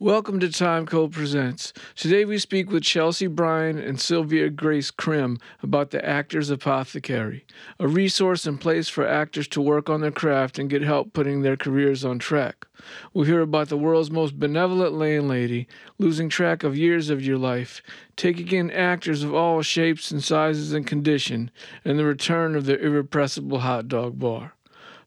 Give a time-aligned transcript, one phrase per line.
[0.00, 1.72] Welcome to Time Code Presents.
[1.96, 7.44] Today we speak with Chelsea Bryan and Silvia Grace Krim about the Actors Apothecary,
[7.80, 11.42] a resource and place for actors to work on their craft and get help putting
[11.42, 12.64] their careers on track.
[13.12, 15.66] We'll hear about the world's most benevolent landlady,
[15.98, 17.82] losing track of years of your life,
[18.14, 21.50] taking in actors of all shapes and sizes and condition,
[21.84, 24.54] and the return of the irrepressible hot dog bar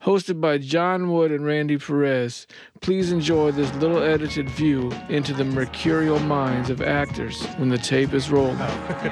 [0.04, 2.48] hosted by Jon Wood and Randy Perez.
[2.82, 8.14] Please enjoy this little edited view into the mercurial minds of actors when the tape
[8.14, 8.58] is rolled.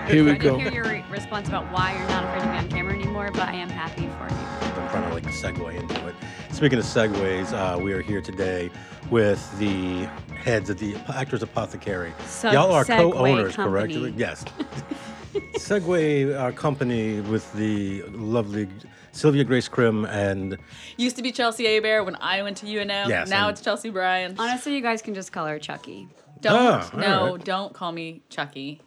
[0.08, 0.58] Here we I go.
[0.58, 3.48] didn't hear your response about why you're not afraid to be on camera anymore, but
[3.48, 4.82] I am happy for you.
[4.82, 6.16] I'm trying to like segue into it.
[6.52, 8.72] Speaking of segues, uh, we are here today
[9.12, 10.06] with the
[10.44, 12.14] heads of the Actors Apothecary.
[12.26, 13.92] So- Y'all are Segway co-owners, correct?
[13.94, 14.44] Yes.
[15.58, 18.68] Segway uh, company with the lovely
[19.12, 20.58] Silvia Grace Krim and
[20.98, 23.08] Used to be Chelsea Abear when I went to UNO.
[23.08, 24.36] Yes, now and- it's Chelsea Bryan.
[24.40, 26.08] Honestly, you guys can just call her Chucky.
[26.42, 27.44] Don't Ah, all no, right.
[27.46, 28.82] don't call me Chucky.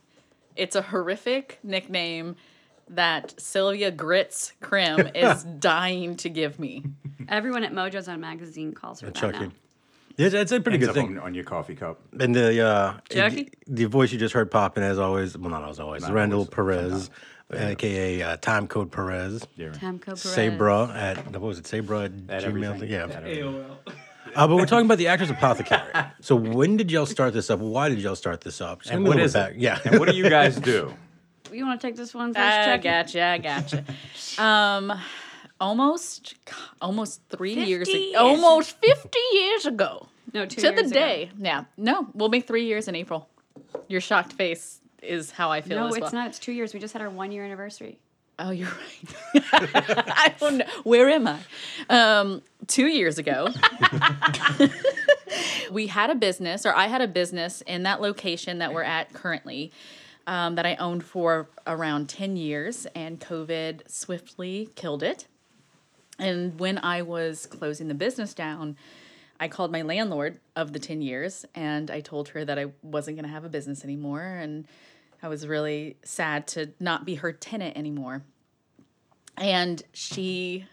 [0.56, 2.36] It's a horrific nickname
[2.88, 6.84] that Silvia Grits Krim is dying to give me.
[7.28, 9.38] Everyone at Mojo's on Magazine calls her that Chucky.
[9.46, 9.52] now.
[10.18, 11.18] Yeah, that's a pretty Ends good up thing.
[11.18, 11.98] on, on your coffee cup.
[12.20, 13.50] And the uh, Jackie?
[13.66, 16.50] the voice you just heard popping as always, well not as always, Not Randall always,
[16.50, 17.10] Perez, sometimes.
[17.52, 19.46] Aka uh, Time Code Perez.
[19.56, 19.68] Yeah.
[19.70, 20.20] Tamco Perez.
[20.22, 21.66] Sabra at what was it?
[21.66, 22.64] Sabra at, At Gmail.
[22.64, 22.90] everything.
[22.90, 23.04] Yeah.
[23.04, 23.64] At everything.
[24.34, 25.92] Uh, but we're talking about the Actors Apothecary.
[26.22, 27.58] So when did y'all start this up?
[27.60, 28.78] Why did y'all start this up?
[28.80, 29.60] Just And give me what little is bit it?
[29.60, 29.78] Yeah.
[29.84, 30.94] And what do you guys do?
[31.52, 32.82] You want to take this one first, I Chucky?
[32.84, 33.84] gotcha, I gotcha.
[34.42, 34.90] um,
[35.60, 36.34] almost,
[36.80, 38.16] almost three 50 years, ago, years.
[38.16, 40.08] almost fifty years ago.
[40.32, 41.00] No, two to the years ago.
[41.00, 41.30] day.
[41.38, 43.28] Yeah, no, we'll make three years in April.
[43.88, 45.78] Your shocked face is how I feel.
[45.78, 46.12] No, it's well.
[46.12, 46.28] not.
[46.28, 46.74] It's two years.
[46.74, 47.98] We just had our one year anniversary.
[48.38, 49.44] Oh, you're right.
[49.52, 50.66] I don't know.
[50.84, 51.38] Where am I?
[51.88, 53.48] Um, two years ago,
[55.70, 59.12] we had a business, or I had a business in that location that we're at
[59.12, 59.72] currently.
[60.24, 65.26] Um, that I owned for around 10 years, and COVID swiftly killed it.
[66.16, 68.76] And when I was closing the business down,
[69.40, 73.16] I called my landlord of the 10 years and I told her that I wasn't
[73.16, 74.22] going to have a business anymore.
[74.22, 74.68] And
[75.22, 78.22] I was really sad to not be her tenant anymore.
[79.36, 80.66] And she,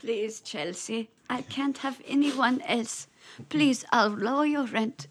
[0.00, 3.06] Please, Chelsea, I can't have anyone else.
[3.48, 5.08] Please, I'll lower your rent.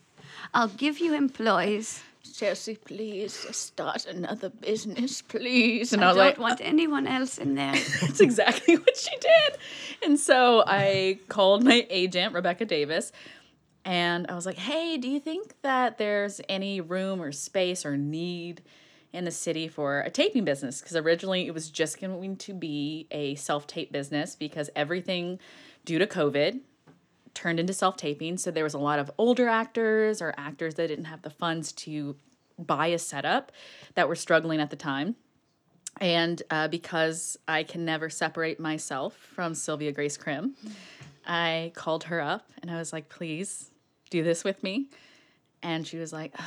[0.54, 2.02] I'll give you employees.
[2.34, 5.94] Chelsea, please start another business, please.
[5.94, 7.74] And I, I, don't like, want anyone else in there.
[8.02, 9.58] That's exactly what she did.
[10.04, 13.12] And so I called my agent, Rebecca Davis,
[13.86, 17.96] and I was like, hey, do you think that there's any room or space or
[17.96, 18.64] need
[19.14, 20.82] in the city for a taping business?
[20.82, 25.40] Because originally it was just going to be a self tape business because everything
[25.86, 26.62] due to COVID
[27.36, 28.38] turned into self taping.
[28.38, 31.72] So there was a lot of older actors or actors that didn't have the funds
[31.74, 32.16] to
[32.58, 33.52] buy a setup
[33.94, 35.16] that were struggling at the time.
[36.02, 40.56] And uh, because I can never separate myself from Silvia Grace Krim,
[41.26, 43.70] I called her up and I was like, please
[44.16, 44.88] do this with me.
[45.62, 46.34] And she was like,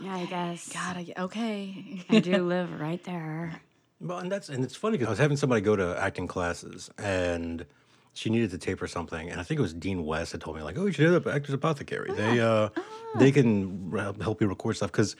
[0.00, 0.72] Yeah, I guess.
[0.72, 2.04] God, I, okay.
[2.08, 3.60] I do live right there.
[4.00, 6.88] Well, and that's and it's funny because I was having somebody go to acting classes
[6.98, 7.66] and
[8.12, 10.56] she needed to tape or something, and I think it was Dean West that told
[10.56, 12.12] me like, "Oh, you should hit up Actors Apothecary.
[12.12, 12.68] They uh,
[13.16, 15.16] they can help you record stuff." Because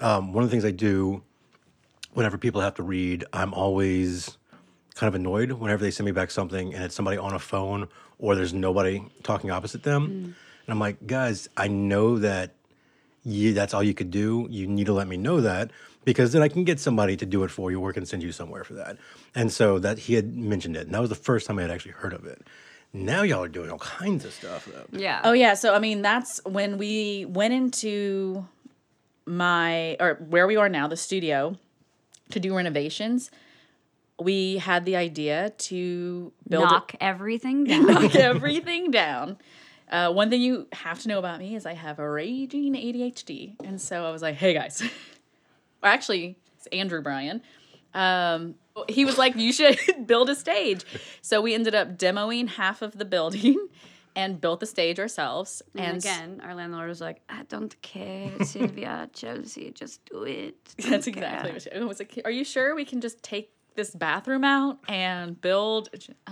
[0.00, 1.22] um, one of the things I do
[2.14, 4.38] whenever people have to read, I'm always
[4.94, 7.88] kind of annoyed whenever they send me back something and it's somebody on a phone
[8.18, 10.34] or there's nobody talking opposite them,
[10.66, 12.50] and I'm like, guys, I know that
[13.24, 14.46] you, that's all you could do.
[14.50, 15.70] You need to let me know that
[16.04, 18.32] because then I can get somebody to do it for you or can send you
[18.32, 18.96] somewhere for that.
[19.34, 20.86] And so that he had mentioned it.
[20.86, 22.46] And that was the first time I had actually heard of it.
[22.92, 24.98] Now y'all are doing all kinds of stuff though.
[24.98, 25.20] Yeah.
[25.24, 28.46] Oh yeah, so I mean that's when we went into
[29.24, 31.56] my or where we are now, the studio,
[32.30, 33.30] to do renovations.
[34.20, 37.86] We had the idea to build Knock everything down.
[37.86, 39.38] knock everything down.
[39.92, 43.56] Uh, one thing you have to know about me is I have a raging ADHD,
[43.62, 44.82] and so I was like, "Hey guys,"
[45.82, 47.42] or actually, it's Andrew Bryan.
[47.92, 48.54] Um,
[48.88, 50.84] he was like, "You should build a stage."
[51.20, 53.68] So we ended up demoing half of the building
[54.16, 55.60] and built the stage ourselves.
[55.74, 60.56] and And again, our landlord was like, I don't care, Silvia, Chelsea, just do it.
[60.78, 62.20] that's exactly what she, I was like.
[62.24, 65.88] Are you sure we can just take this bathroom out and build?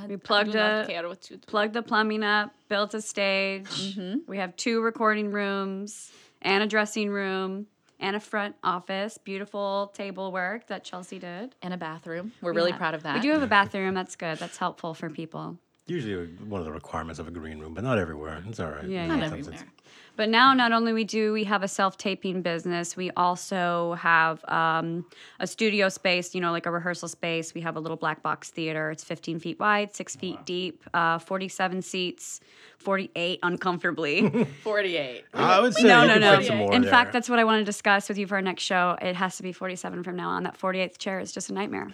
[0.08, 1.46] We plugged a- care what you do.
[1.46, 3.66] plugged the plumbing up, built a stage.
[3.68, 4.18] Mm-hmm.
[4.26, 6.10] We have two recording rooms
[6.42, 7.66] and a dressing room
[7.98, 9.18] and a front office.
[9.18, 11.54] Beautiful table work that Chelsea did.
[11.62, 12.32] and a bathroom.
[12.40, 13.16] We're really proud of that.
[13.16, 13.94] We do have a bathroom.
[13.94, 14.38] That's good.
[14.38, 15.58] That's helpful for people.
[15.90, 18.42] Usually one of the requirements of a green room, but not everywhere.
[18.48, 18.84] It's all right.
[18.84, 19.16] Yeah, In yeah.
[19.16, 19.54] that Not everywhere.
[19.54, 19.64] it's-
[20.16, 24.44] But now, not only we do we have a self taping business, we also have
[24.48, 25.06] um,
[25.40, 26.34] a studio space.
[26.34, 27.54] You know, like a rehearsal space.
[27.54, 28.90] We have a little black box theater.
[28.90, 32.40] It's 15 feet wide, six feet deep, uh, 47 seats,
[32.78, 34.18] 48 uncomfortably.
[34.62, 35.24] 48.
[35.34, 36.40] I would say no, you no, could no.
[36.42, 36.90] some more In there.
[36.90, 38.96] fact, that's what I want to discuss with you for our next show.
[39.00, 40.42] It has to be 47 from now on.
[40.44, 41.88] That 48th chair is just a nightmare.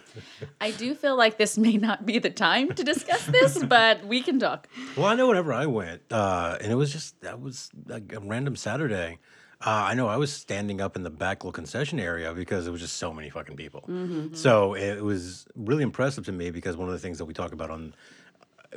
[0.59, 4.21] I do feel like this may not be the time to discuss this, but we
[4.21, 4.67] can talk.
[4.95, 8.19] Well, I know whenever I went, uh, and it was just that was like a
[8.19, 9.19] random Saturday.
[9.59, 12.71] Uh, I know I was standing up in the back little concession area because it
[12.71, 13.89] was just so many fucking people.
[14.33, 17.53] So it was really impressive to me because one of the things that we talk
[17.53, 17.95] about on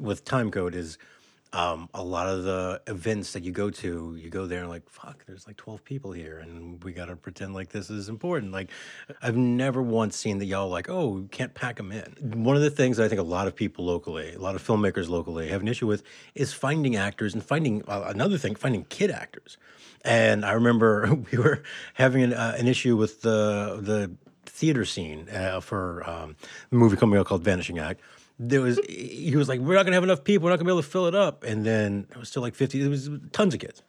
[0.00, 0.96] with time code is
[1.52, 4.88] um, a lot of the events that you go to, you go there and like,
[4.88, 8.52] fuck, there's like 12 people here and we got to pretend like this is important.
[8.52, 8.70] Like,
[9.20, 12.44] I've never once seen that y'all like, oh, we can't pack them in.
[12.44, 15.08] One of the things I think a lot of people locally, a lot of filmmakers
[15.08, 16.04] locally have an issue with
[16.36, 19.56] is finding actors and finding uh, another thing, finding kid actors.
[20.04, 21.64] And I remember we were
[21.94, 24.12] having an, uh, an issue with the, the
[24.46, 26.36] theater scene uh, for um,
[26.70, 28.00] a movie coming out called Vanishing Act.
[28.42, 30.72] There was he was like, we're not gonna have enough people, we're not gonna be
[30.72, 32.80] able to fill it up, and then it was still like fifty.
[32.80, 33.82] There was tons of kids,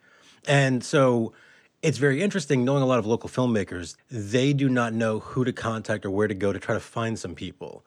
[0.45, 1.31] and so
[1.81, 3.95] it's very interesting knowing a lot of local filmmakers.
[4.09, 7.18] They do not know who to contact or where to go to try to find
[7.18, 7.86] some people,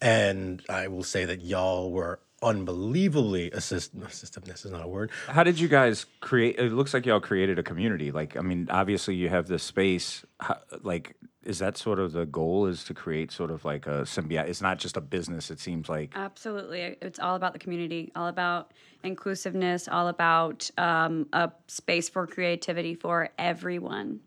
[0.00, 5.42] and I will say that y'all were unbelievably assist assistiveness is not a word How
[5.42, 6.58] did you guys create?
[6.58, 8.12] It looks like y'all created a community.
[8.12, 10.24] Like, I mean, obviously you have this space.
[10.40, 12.66] How, like, is that sort of the goal?
[12.66, 14.48] Is to create sort of like a symbiote?
[14.48, 15.50] It's not just a business.
[15.50, 16.96] It seems like Absolutely.
[17.00, 18.72] It's all about the community, all about
[19.02, 24.20] inclusiveness, all about um, a space for creativity for everyone.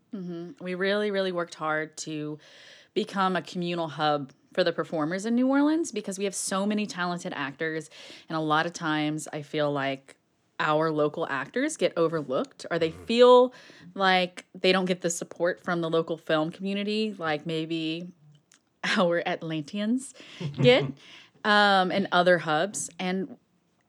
[0.60, 2.38] We really, really worked hard to
[2.94, 6.86] become a communal hub for the performers in New Orleans because we have so many
[6.86, 7.90] talented actors.
[8.28, 10.16] And a lot of times I feel like
[10.58, 13.54] our local actors get overlooked or they feel
[13.94, 18.08] like they don't get the support from the local film community, like maybe
[18.96, 20.14] our Atlanteans
[20.60, 20.84] get
[21.44, 22.90] um, and other hubs.
[22.98, 23.36] And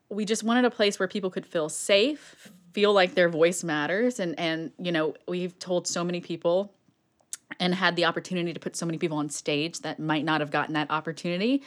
[0.09, 4.19] we just wanted a place where people could feel safe, feel like their voice matters.
[4.19, 6.73] And, and you know, we've told so many people
[7.59, 10.51] and had the opportunity to put so many people on stage that might not have
[10.51, 11.61] gotten that opportunity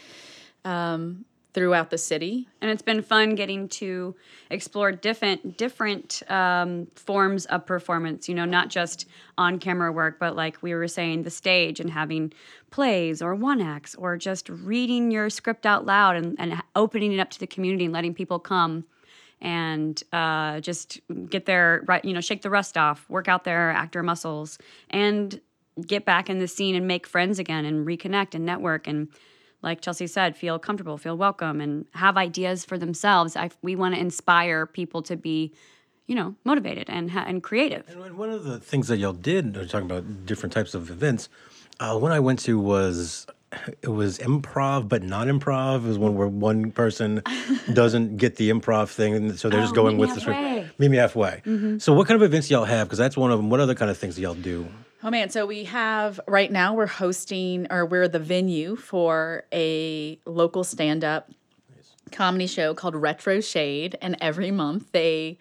[0.64, 2.48] um, throughout the city.
[2.60, 4.14] and it's been fun getting to
[4.50, 9.06] explore different different um, forms of performance you know not just
[9.38, 12.32] on camera work but like we were saying the stage and having
[12.70, 17.20] plays or one acts or just reading your script out loud and, and opening it
[17.20, 18.84] up to the community and letting people come
[19.40, 24.02] and uh, just get their you know shake the rust off work out their actor
[24.02, 24.58] muscles
[24.90, 25.40] and
[25.87, 29.09] get back in the scene and make friends again and reconnect and network and
[29.62, 33.35] like Chelsea said, feel comfortable, feel welcome, and have ideas for themselves.
[33.35, 35.55] I, we want to inspire people to be,
[36.06, 37.88] you know, motivated and ha- and creative.
[37.88, 41.31] And one of the things that y'all did, we're talking about different types of events.
[41.81, 43.27] Uh, one I went to was
[43.81, 45.85] it was improv, but not improv.
[45.85, 47.23] It was one where one person
[47.73, 50.70] doesn't get the improv thing, and so they're just Oh, going meet with me the.
[50.79, 51.41] Meet me halfway.
[51.79, 52.87] So, what kind of events y'all have?
[52.87, 53.49] Because that's one of them.
[53.49, 54.67] What other kind of things do y'all do?
[55.06, 60.19] Oh man, so we have right now we're hosting or we're the venue for a
[60.25, 61.31] local stand-up
[62.11, 65.37] comedy show called Retro Shade and every month they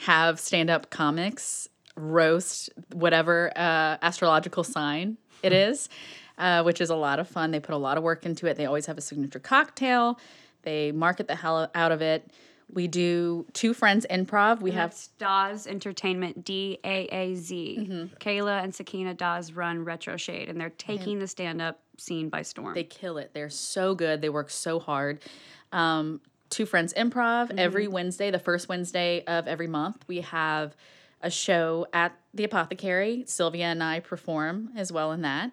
[0.00, 1.66] have stand-up comics
[1.96, 5.88] roast whatever uh, astrological sign it is,
[6.36, 7.52] uh, which is a lot of fun.
[7.52, 8.58] They put a lot of work into it.
[8.58, 10.20] They always have a signature cocktail.
[10.60, 12.30] They market the hell out of it.
[12.72, 14.60] We do two friends improv.
[14.60, 17.78] We have That's Daaz Entertainment, D A A Z.
[17.80, 18.16] Mm-hmm.
[18.16, 22.42] Kayla and Sakina Daaz run Retro Shade, and they're taking the stand up scene by
[22.42, 22.74] storm.
[22.74, 23.32] They kill it.
[23.34, 24.20] They're so good.
[24.20, 25.22] They work so hard.
[25.72, 30.74] Um, Two Friends Improv every Wednesday, the first Wednesday of every month, we have
[31.22, 33.24] a show at the Apothecary.
[33.26, 35.52] Silvia and I perform as well in that.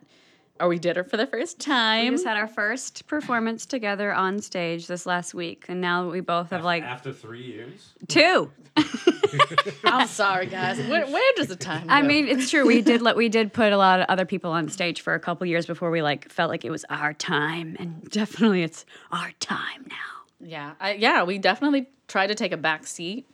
[0.59, 2.13] Or we did it for the first we time.
[2.13, 6.49] just had our first performance together on stage this last week, and now we both
[6.49, 7.93] have like after three years.
[8.07, 8.51] two.
[9.83, 10.77] I'm sorry, guys.
[10.87, 11.93] Where, where does the time go?
[11.93, 12.65] I mean, it's true.
[12.65, 15.19] We did let we did put a lot of other people on stage for a
[15.19, 19.31] couple years before we like felt like it was our time, and definitely it's our
[19.39, 19.95] time now.
[20.39, 23.27] Yeah, I, yeah, we definitely tried to take a back seat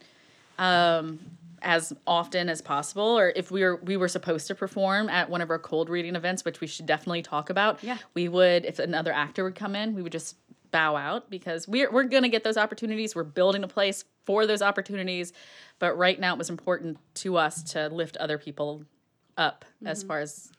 [0.58, 1.20] um,
[1.64, 3.18] as often as possible.
[3.18, 6.14] Or if we were we were supposed to perform at one of our cold reading
[6.14, 7.82] events, which we should definitely talk about.
[7.82, 7.98] Yeah.
[8.14, 8.64] we would.
[8.64, 10.36] If another actor would come in, we would just
[10.70, 13.14] bow out because we're we're gonna get those opportunities.
[13.16, 15.32] We're building a place for those opportunities,
[15.78, 18.84] but right now it was important to us to lift other people
[19.36, 20.50] up as far as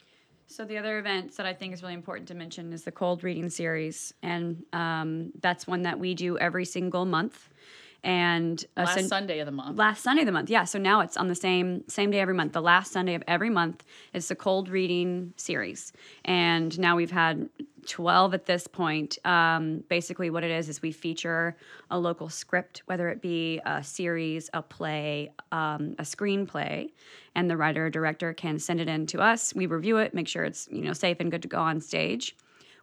[0.48, 3.24] So the other events that I think is really important to mention is the cold
[3.24, 7.50] reading series, and um, that's one that we do every single month.
[8.06, 9.80] And Last Sunday of the month.
[9.80, 10.48] last Sunday of the month.
[10.52, 12.54] Yeah, so now it's on the same same day every month.
[12.54, 13.84] The last Sunday of every month
[14.14, 15.92] is the cold reading series,
[16.24, 17.50] and now we've had
[17.88, 19.18] twelve at this point.
[19.26, 21.58] Um, basically, what it is is we feature
[21.90, 26.92] a local script, whether it be a series, a play, um, a screenplay,
[27.34, 29.56] and the writer or director can send it in to us.
[29.56, 32.36] We review it, make sure it's you know safe and good to go on stage.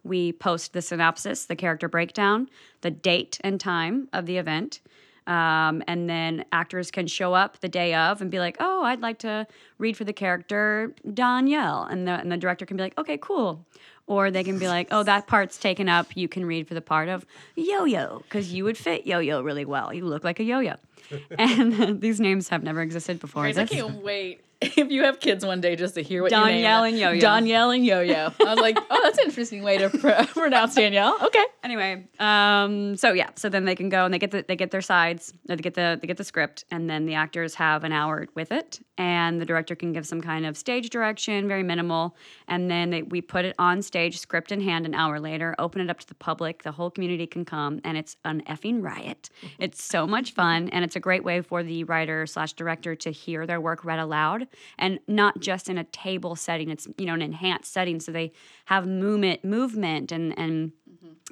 [0.03, 2.49] We post the synopsis, the character breakdown,
[2.81, 4.81] the date and time of the event.
[5.27, 9.01] Um, and then actors can show up the day of and be like, "Oh, I'd
[9.01, 12.97] like to read for the character Danielle," and the and the director can be like,
[12.97, 13.65] "Okay, cool,"
[14.05, 16.17] or they can be like, "Oh, that part's taken up.
[16.17, 17.25] You can read for the part of
[17.55, 19.93] Yo-Yo because you would fit Yo-Yo really well.
[19.93, 20.75] You look like a Yo-Yo."
[21.37, 23.45] and these names have never existed before.
[23.45, 26.37] Guys, I can't wait if you have kids one day just to hear what you
[26.37, 26.93] name Danielle them.
[26.93, 27.19] and Yo-Yo.
[27.19, 28.31] Danielle and Yo-Yo.
[28.39, 31.17] I was like, oh, that's an interesting way to pr- pronounce Danielle.
[31.21, 31.43] Okay.
[31.63, 34.71] anyway um so yeah so then they can go and they get the they get
[34.71, 37.83] their sides or they get the they get the script and then the actors have
[37.83, 41.63] an hour with it and the director can give some kind of stage direction very
[41.63, 42.15] minimal
[42.47, 45.81] and then they, we put it on stage script in hand an hour later open
[45.81, 49.29] it up to the public the whole community can come and it's an effing riot
[49.57, 53.11] it's so much fun and it's a great way for the writer slash director to
[53.11, 54.47] hear their work read aloud
[54.77, 56.69] and not just in a table setting.
[56.69, 58.31] It's you know an enhanced setting so they
[58.65, 60.71] have movement movement and and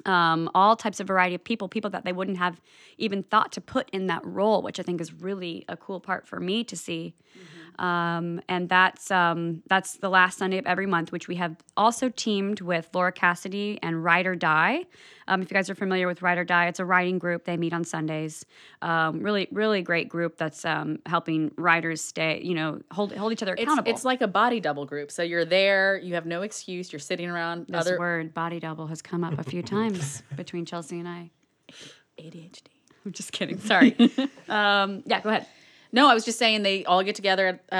[0.06, 2.60] um, all types of variety of people, people that they wouldn't have
[2.98, 6.26] even thought to put in that role, which I think is really a cool part
[6.26, 7.14] for me to see.
[7.78, 12.10] Um, and that's um, that's the last Sunday of every month, which we have also
[12.10, 14.84] teamed with Laura Cassidy and Ride or Die.
[15.26, 17.44] Um, if you guys are familiar with Ride or Die, it's a writing group.
[17.44, 18.44] They meet on Sundays.
[18.82, 23.42] Um, really, really great group that's um, helping writers stay, you know, hold hold each
[23.42, 23.90] other It's, accountable.
[23.90, 25.10] it's like a body double group.
[25.10, 28.88] So you're there, you have no excuse, you're sitting around this other word body double
[28.88, 31.30] has come up a few times between Chelsea and I.
[32.18, 32.62] ADHD.
[33.04, 33.58] I'm just kidding.
[33.58, 33.96] Sorry.
[34.48, 35.46] um, yeah, go ahead.
[35.94, 37.72] No, I was just saying they all get together at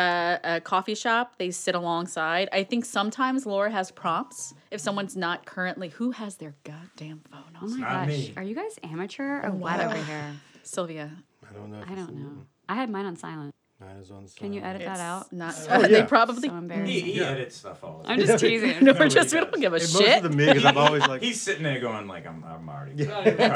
[0.44, 1.38] uh, a coffee shop.
[1.38, 2.48] They sit alongside.
[2.52, 4.52] I think sometimes Laura has prompts.
[4.70, 7.70] If someone's not currently, who has their goddamn phone Oh on?
[7.70, 8.08] my not gosh.
[8.08, 8.34] me.
[8.36, 10.32] Are you guys amateur or what over here?
[10.62, 11.10] Silvia.
[11.48, 11.82] I don't know.
[11.88, 12.42] I don't know.
[12.68, 13.54] I had mine on silent.
[13.86, 14.82] Mine is on Can you silent.
[14.82, 15.22] edit that out?
[15.22, 15.54] It's Not.
[15.70, 16.48] Oh, They probably.
[16.48, 16.86] So embarrassing.
[16.94, 18.20] He, he edits stuff all the time.
[18.20, 18.84] I'm just teasing.
[18.84, 19.32] no, we're just.
[19.34, 20.24] We don't give a Hey, most shit.
[20.24, 23.02] of the me because I'm always like, He's sitting there going like, I'm, I'm already.
[23.02, 23.10] It's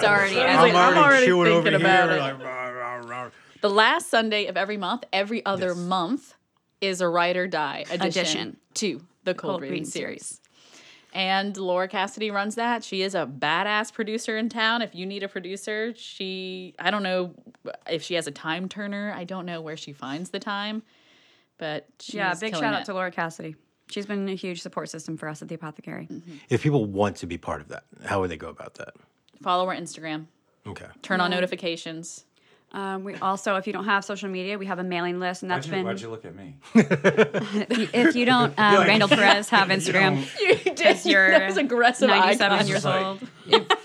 [0.04, 2.02] already- I'm, I'm like, already, I'm already chewing over thinking here.
[2.04, 2.20] about it.
[2.20, 3.30] Like, rah, rah, rah.
[3.60, 5.76] The last Sunday of every month, every other Yes.
[5.76, 6.34] month,
[6.80, 8.56] is a Ride or Die edition, Edition.
[8.74, 10.40] to the Cold, Cold Reading, Reading series.
[11.16, 12.84] And Laura Cassidy runs that.
[12.84, 14.82] She is a badass producer in town.
[14.82, 17.32] If you need a producer, she, I don't know
[17.88, 19.14] if she has a time turner.
[19.16, 20.82] I don't know where she finds the time,
[21.56, 22.84] but she's yeah, big shout out it.
[22.84, 23.56] to Laura Cassidy.
[23.88, 26.06] She's been a huge support system for us at the apothecary.
[26.06, 26.34] Mm-hmm.
[26.50, 28.92] If people want to be part of that, how would they go about that?
[29.42, 30.26] Follow our Instagram,
[30.66, 30.84] Okay.
[31.00, 32.25] turn on notifications.
[32.72, 35.50] Um, we also, if you don't have social media, we have a mailing list, and
[35.50, 35.84] Why'd you, been.
[35.86, 36.56] why'd you look at me?
[36.74, 40.26] if you don't, um, Randall Perez have Instagram.
[40.40, 41.04] You did.
[41.06, 42.10] You're that was aggressive.
[42.10, 42.68] eye 97 contact.
[42.68, 43.20] years Like- old.
[43.48, 43.75] If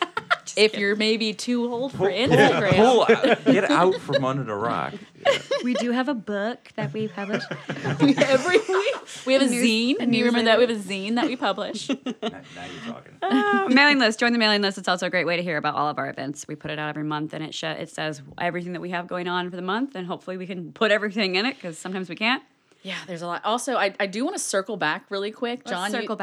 [0.58, 4.94] you're maybe too old for Instagram, pull out, get out from under the rock.
[5.64, 7.44] We do have a book that we publish.
[8.00, 8.96] every week
[9.28, 9.98] we have a zine.
[10.00, 11.90] And you remember that we have a zine that we publish.
[11.90, 13.14] now, now you're talking.
[13.22, 14.20] Uh, mailing list.
[14.20, 14.80] Join the mailing list.
[14.80, 16.48] It's also a great way to hear about all of our events.
[16.48, 19.06] We put it out every month, and it sh- it says everything that we have
[19.08, 22.10] going on for the month, and hopefully we can put everything in it because sometimes
[22.10, 22.42] we can't.
[22.82, 23.46] yeah, there's a lot.
[23.46, 25.92] Also, I, I do want to circle back really quick, Let's Jon.
[25.94, 26.16] you- circle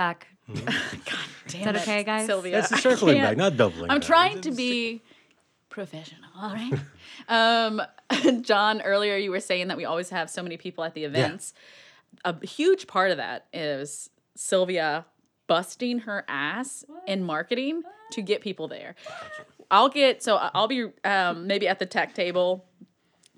[0.49, 0.65] back.
[1.05, 2.27] God damn that it, okay, guys?
[2.27, 2.53] Silvia.
[2.53, 3.91] That's the circling can't- back, not doubling.
[3.91, 4.07] I'm back.
[4.07, 5.03] trying to be
[5.69, 6.29] professional.
[6.37, 6.73] All right.
[7.29, 7.83] um,
[8.43, 11.55] Jon, earlier you were saying that we always have so many people at the events.
[12.25, 15.05] A huge part of that is Silvia
[15.47, 18.95] busting her ass in marketing to get people there.
[19.71, 22.65] I'll get so I'll be um, maybe at the tech table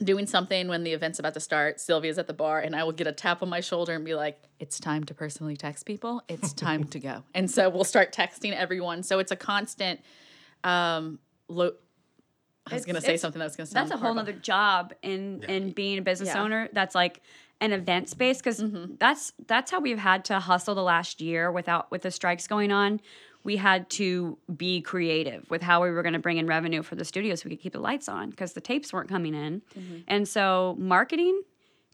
[0.02, 1.76] doing something when the event's about to start.
[1.78, 4.14] Silvia's at the bar, and I will get a tap on my shoulder and be
[4.14, 6.23] like, "It's time to personally text people.
[6.28, 9.02] It's time to go." And so we'll start texting everyone.
[9.02, 10.00] So it's a constant.
[10.64, 11.75] Um, lo-
[12.71, 14.33] I was gonna say something that was gonna sound That's a whole horrible.
[14.33, 16.42] nother job in in being a business Yeah.
[16.42, 16.69] owner.
[16.73, 17.21] That's like
[17.61, 18.62] an event space because
[18.99, 22.71] that's that's how we've had to hustle the last year without with the strikes going
[22.73, 23.00] on.
[23.42, 26.94] We had to be creative with how we were going to bring in revenue for
[26.94, 29.62] the studio so we could keep the lights on because the tapes weren't coming in.
[29.78, 29.97] Mm-hmm.
[30.09, 31.42] And so marketing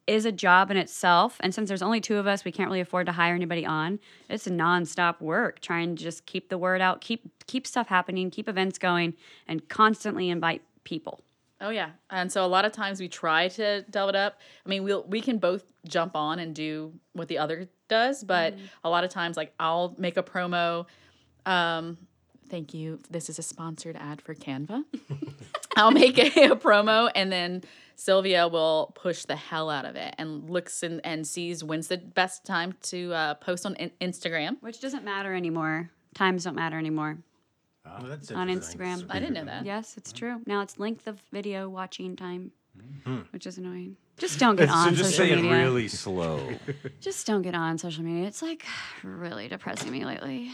[0.07, 1.37] is a job in itself.
[1.41, 3.99] And since there's only two of us, we can't really afford to hire anybody on.
[4.29, 8.31] It's a nonstop work trying to just keep the word out, keep keep stuff happening,
[8.31, 9.15] keep events going,
[9.49, 11.23] and constantly invite people.
[11.61, 14.41] Oh yeah, and so a lot of times we try to delve it up.
[14.65, 18.55] I mean, we'll we can both jump on and do what the other does, but
[18.55, 18.67] mm-hmm.
[18.85, 20.87] a lot of times, like I'll make a promo.
[21.47, 21.97] Um,
[22.49, 23.01] thank you.
[23.11, 24.85] This is a sponsored ad for Canva.
[25.77, 27.63] I'll make a, a promo, and then
[27.97, 31.99] Silvia will push the hell out of it and looks and, and sees when's the
[31.99, 34.57] best time to uh, post on in- Instagram.
[34.61, 35.91] Which doesn't matter anymore.
[36.15, 37.19] Times don't matter anymore.
[37.87, 38.49] Oh, that's On.
[38.49, 39.07] Instagram.
[39.11, 39.65] I didn't know that.
[39.65, 40.41] Yes, it's true.
[40.47, 42.51] Now it's length of video watching time,
[43.31, 43.97] which is annoying.
[44.19, 45.59] Just don't get So on just social say it media.
[45.59, 46.41] really slow.
[47.01, 48.27] Just don't get on social media.
[48.27, 48.65] It's like
[49.05, 50.51] really depressing me lately.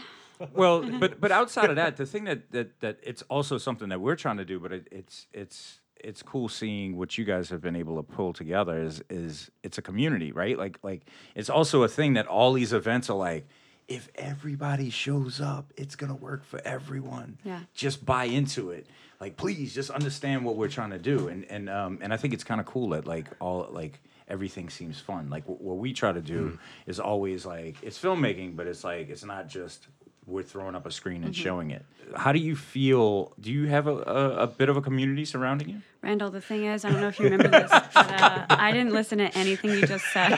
[0.53, 4.01] well, but but outside of that, the thing that that that it's also something that
[4.01, 7.61] we're trying to do, but it, it's it's it's cool seeing what you guys have
[7.61, 8.81] been able to pull together.
[8.81, 10.57] Is is it's a community, right?
[10.57, 11.03] Like like
[11.35, 13.47] it's also a thing that all these events are like.
[13.85, 17.37] If everybody shows up, it's gonna work for everyone.
[17.43, 17.59] Yeah.
[17.73, 18.87] Just buy into it.
[19.19, 21.27] Like, please, just understand what we're trying to do.
[21.27, 24.69] And and um and I think it's kind of cool that like all like everything
[24.69, 25.29] seems fun.
[25.29, 26.57] Like wh- what we try to do
[26.87, 29.87] is always like it's filmmaking, but it's like it's not just
[30.25, 31.85] we're throwing up a screen and showing it.
[32.15, 33.33] How do you feel?
[33.39, 35.81] Do you have a, a, a bit of a community surrounding you?
[36.01, 38.93] Randall, the thing is, I don't know if you remember this, but uh, I didn't
[38.93, 40.37] listen to anything you just said.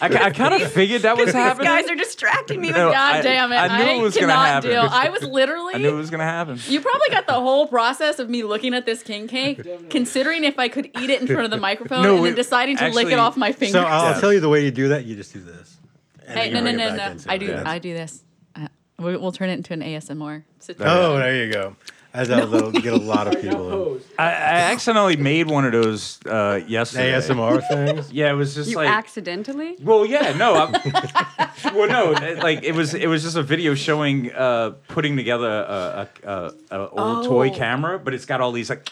[0.00, 1.66] I, kind of figured that was These happening.
[1.66, 2.68] guys are distracting me.
[2.68, 3.56] With No, God I- damn it!
[3.56, 4.70] I knew it was gonna cannot happen.
[4.70, 4.86] deal.
[4.88, 5.74] I was literally.
[5.74, 6.58] I knew it was gonna happen.
[6.68, 10.56] You probably got the whole process of me looking at this king cake, considering if
[10.58, 13.08] I could eat it in front of the microphone, No, and then deciding to lick
[13.08, 13.72] it off my finger.
[13.80, 14.20] So I'll Yeah.
[14.20, 15.04] tell you the way you do that.
[15.04, 15.76] You just do this.
[16.26, 17.16] And hey, no, no, no, no.
[17.28, 17.46] I do.
[17.46, 17.62] Yeah.
[17.66, 18.22] I do this.
[18.56, 20.44] Uh, we- we'll turn it into an ASMR.
[20.60, 21.76] Sit- Oh, there you go.
[22.14, 23.98] As that'll, that'll get a lot of people.
[24.18, 24.28] I, I
[24.72, 27.12] accidentally made one of those uh, yesterday.
[27.12, 28.12] ASMR things.
[28.12, 29.76] Yeah, it was just You like accidentally?
[29.80, 30.54] Well, yeah, no.
[30.54, 30.72] I'm,
[31.74, 32.92] well, no, it- like it was.
[32.92, 37.48] It was just a video showing uh, putting together a, a, a, a old toy
[37.50, 37.54] Oh.
[37.56, 38.90] camera, but it's got all these like.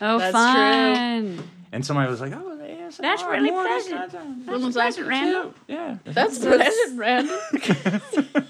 [0.00, 1.42] Oh, That's fun.
[1.72, 2.49] And somebody was like, "Oh,
[2.96, 3.94] the ASMR That's really more pleasant.
[3.94, 5.54] that, that." Someone's like, Randall.
[5.68, 5.96] Yeah.
[6.04, 7.40] That's pleasant, Randall.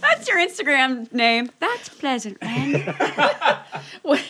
[0.00, 1.50] That's your Instagram name.
[1.60, 2.94] That's pleasant, Randall.
[4.02, 4.24] What-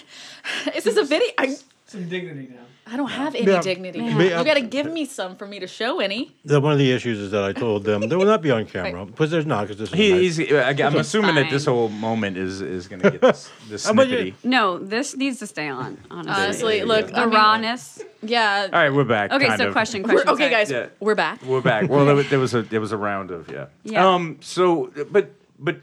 [0.74, 1.28] Is this a video?
[1.38, 1.56] I,
[1.90, 2.60] Some dignity now.
[2.86, 3.60] I don't have any Yeah.
[3.60, 3.98] dignity.
[3.98, 4.38] Yeah.
[4.38, 6.32] You got to give me some for me to show any.
[6.44, 8.64] The, one of the issues is that I told them they will not be on
[8.66, 11.50] camera because there's not because this is He, a nice- he's, I- I'm assuming that
[11.50, 14.34] this whole moment is is going to get this, this How about you- snippety.
[14.44, 15.98] No, this needs to stay on.
[16.12, 18.02] Honestly, Honestly, look, the I mean, rawness.
[18.22, 18.68] yeah.
[18.72, 19.32] All right, we're back.
[19.32, 19.72] Okay, so of.
[19.72, 20.28] question, We're, question.
[20.34, 20.50] okay, sorry.
[20.52, 20.86] guys, Yeah.
[21.00, 21.42] we're back.
[21.44, 21.88] We're back.
[21.90, 23.66] Well, there, was- there was a there was a round of yeah.
[23.82, 24.06] Yeah.
[24.14, 24.38] Um.
[24.40, 25.76] So, but but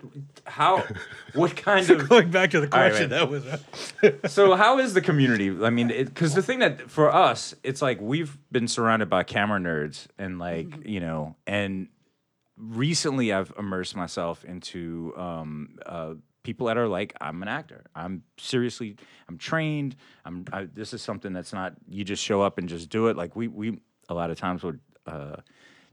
[0.47, 0.83] how?
[1.33, 2.10] What kind of?
[2.10, 3.19] Going back to the question, man.
[3.19, 3.43] that was.
[4.33, 8.01] so how is the community i mean because the thing that for us it's like
[8.01, 10.89] we've been surrounded by camera nerds and like Mm-hmm.
[10.89, 11.89] you know and
[12.57, 18.23] recently i've immersed myself into um, uh, people that are like i'm an actor i'm
[18.39, 18.95] seriously
[19.29, 22.89] i'm trained i'm I, this is something that's not you just show up and just
[22.89, 23.79] do it like we we
[24.10, 25.36] a lot of times would uh,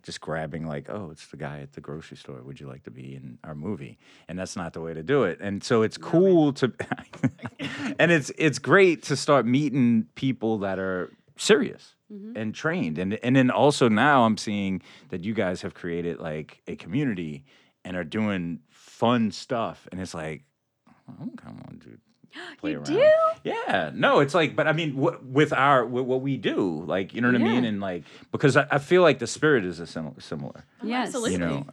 [0.05, 2.41] just grabbing like, oh, it's the guy at the grocery store.
[2.43, 3.99] Would you like to be in our movie?
[4.29, 5.39] And that's not the way to do it.
[5.41, 6.73] And so it's cool to,
[7.99, 12.37] and it's it's great to start meeting people that are serious mm-hmm.
[12.37, 12.99] and trained.
[12.99, 17.45] And and then also now I'm seeing that you guys have created like a community
[17.85, 19.89] and are doing fun stuff.
[19.91, 20.45] And it's like,
[21.09, 21.99] I'm kind of want to do.
[22.59, 22.87] Play You around.
[22.87, 23.11] do?
[23.45, 27.15] Yeah, no, it's like, but I mean, wh- with our with what we do, like,
[27.15, 29.81] you know what I mean, and like, because I, I feel like the spirit is
[29.81, 31.09] a sim- similar oh, Yes.
[31.09, 31.33] absolutely.
[31.33, 31.67] you know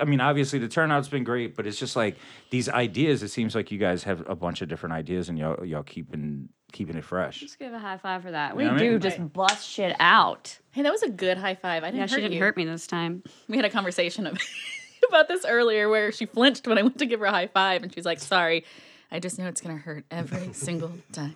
[0.00, 2.16] i mean obviously the turnout's been great but it's just like
[2.50, 5.64] these ideas it seems like you guys have a bunch of different ideas and y'all,
[5.64, 8.56] y'all keeping keeping it fresh Just give a high five for that.
[8.56, 9.00] We know what I do mean?
[9.00, 10.58] just bust shit out.
[10.72, 11.84] Hey, that was a good high five.
[11.84, 12.40] I didn't Yeah, hurt she didn't you.
[12.40, 13.22] hurt me this time.
[13.48, 14.36] We had a conversation of,
[15.08, 17.84] about this earlier where she flinched when I went to give her a high five
[17.84, 18.64] and she's like, sorry.
[19.10, 21.34] I just know it's going to hurt every single time.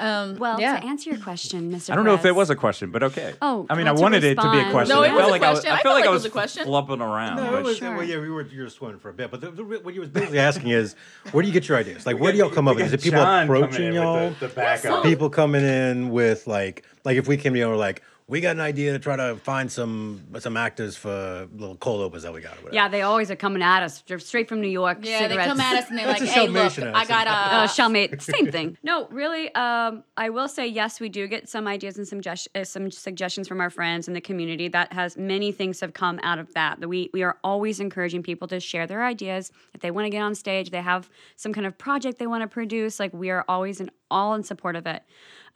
[0.00, 0.80] Um, Well, yeah.
[0.80, 1.90] to answer your question, Mr.
[1.90, 3.96] i don't know if it was a question but okay Oh, i mean well, i
[3.96, 5.50] to wanted it to be a question No, it I was felt a like I
[5.52, 5.70] question.
[5.70, 6.64] I I felt felt like like I it was was a question.
[6.64, 7.94] flopping around No, but it was, sure.
[7.96, 10.00] well, yeah, we were you were swimming for a bit, but the, the, what you
[10.00, 10.96] was basically asking is,
[11.30, 12.06] where do you get your ideas?
[12.06, 12.86] Like, where do y'all come up with?
[12.86, 14.28] Is it people Jon approaching y'all?
[14.30, 15.04] with the, the backup.
[15.04, 18.40] people coming in with like, like if we came to you and were like, we
[18.40, 22.32] got an idea to try to find some some actors for little cold opens that
[22.32, 22.52] we got.
[22.52, 22.74] Or whatever.
[22.74, 24.98] Yeah, they always are coming at us They're straight from New York.
[25.02, 27.68] yeah, they come at us and they're like, hey, look, Shelmation I got uh, a.
[27.68, 28.78] Shellmate, same thing.
[28.82, 29.54] No, really.
[29.54, 32.90] Um, I will say yes, we do get some ideas and some sugges- uh, some
[32.90, 34.68] suggestions from our friends in the community.
[34.68, 36.80] That has many things have come out of that.
[36.80, 40.10] That we we are always encouraging people to share their ideas if they want to
[40.10, 42.98] get on stage, they have some kind of project they want to produce.
[43.00, 45.02] Like we are always in all in support of it.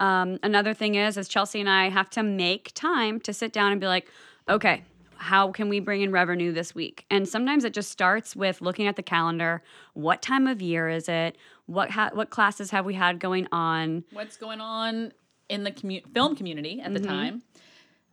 [0.00, 3.72] Um, another thing is, is Chelsea and I have to make time to sit down
[3.72, 4.08] and be like,
[4.48, 4.84] okay,
[5.16, 7.04] how can we bring in revenue this week?
[7.10, 9.62] And sometimes it just starts with looking at the calendar.
[9.94, 11.36] What time of year is it?
[11.66, 14.04] What ha- what classes have we had going on?
[14.12, 15.12] What's going on
[15.48, 17.42] in the commu- film community at the time?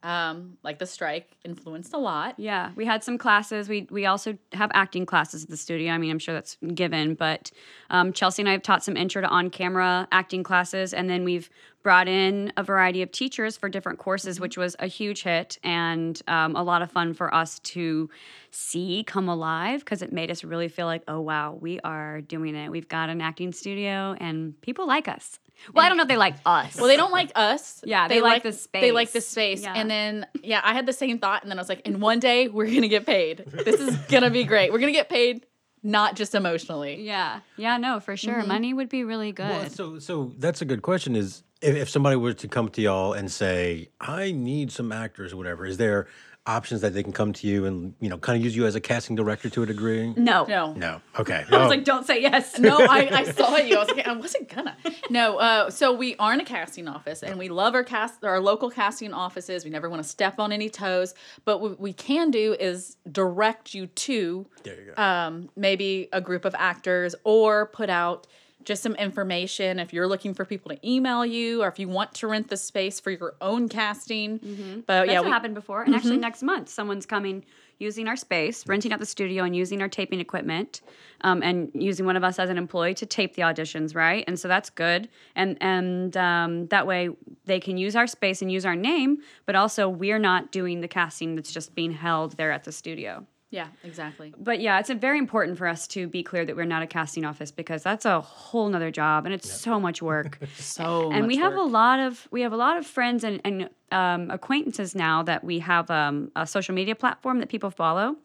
[0.04, 2.36] Um, like the strike influenced a lot.
[2.38, 3.68] Yeah, we had some classes.
[3.68, 5.94] We we also have acting classes at the studio.
[5.94, 7.52] I mean, I'm sure that's given, but
[7.90, 11.24] um, Chelsea and I have taught some intro to on camera acting classes, and then
[11.24, 11.50] we've
[11.86, 16.20] brought in a variety of teachers for different courses, which was a huge hit and
[16.28, 18.10] um, a lot of fun for us to
[18.50, 22.56] see come alive because it made us really feel like, oh wow, we are doing
[22.56, 22.72] it.
[22.72, 25.38] We've got an acting studio, and people like us.
[25.76, 26.76] Well, I don't know if they like us.
[26.76, 27.84] Well, they don't like us.
[27.86, 28.82] Yeah, they like the space.
[28.82, 29.60] They like the space.
[29.60, 29.64] space.
[29.64, 29.80] Yeah.
[29.80, 31.44] And then, yeah, I had the same thought.
[31.44, 33.46] And then I was like, in one day, we're going to get paid.
[33.46, 34.72] This is going to be great.
[34.72, 35.46] We're going to get paid,
[35.86, 37.02] not just emotionally.
[37.02, 38.40] yeah, yeah, no, for sure.
[38.40, 38.48] Mm-hmm.
[38.48, 39.50] Money would be really good.
[39.50, 41.16] Well, so so that's a good question.
[41.16, 45.32] Is if, if somebody were to come to y'all and say, "I need some actors,"
[45.32, 46.08] or whatever, is there
[46.48, 48.76] options that they can come to you and you know kind of use you as
[48.76, 50.14] a casting director to a degree?
[50.16, 50.74] no, No.
[50.74, 51.02] No.
[51.20, 51.44] Okay.
[51.52, 51.68] I was Oh.
[51.70, 52.60] like, don't say yes.
[52.70, 53.76] no, I, I saw you.
[53.78, 54.78] I was like, I wasn't gonna.
[55.10, 58.40] No, uh, so we are in a casting office, and we love our cast, our
[58.40, 59.64] local casting offices.
[59.66, 61.14] We never want to step on any toes,
[61.46, 65.02] but what we can do is direct you to there you go.
[65.02, 68.28] um, maybe a group of actors, or put out
[68.66, 72.14] just some information if you're looking for people to email you, or if you want
[72.16, 74.38] to rent the space for your own casting.
[74.38, 74.80] But Mm-hmm.
[74.88, 75.84] That's yeah, what we, happened before.
[75.84, 77.46] And actually, next month, someone's coming
[77.78, 80.82] using our space, renting out the studio, and using our taping equipment,
[81.22, 84.24] um, and using one of us as an employee to tape the auditions, right?
[84.28, 85.10] And so that's good.
[85.36, 87.10] And and um, that way
[87.46, 90.88] they can use our space and use our name, but also we're not doing the
[90.88, 93.26] casting that's just being held there at the studio.
[93.52, 94.34] Yeah, exactly.
[94.38, 96.88] But yeah, it's a very important for us to be clear that we're not a
[96.88, 100.40] casting office because that's a whole nother job and it's so much work.
[100.58, 103.40] So and much we have a lot of we have a lot of friends and,
[103.46, 108.16] and um, acquaintances now that we have um, a social media platform that people follow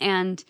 [0.00, 0.44] and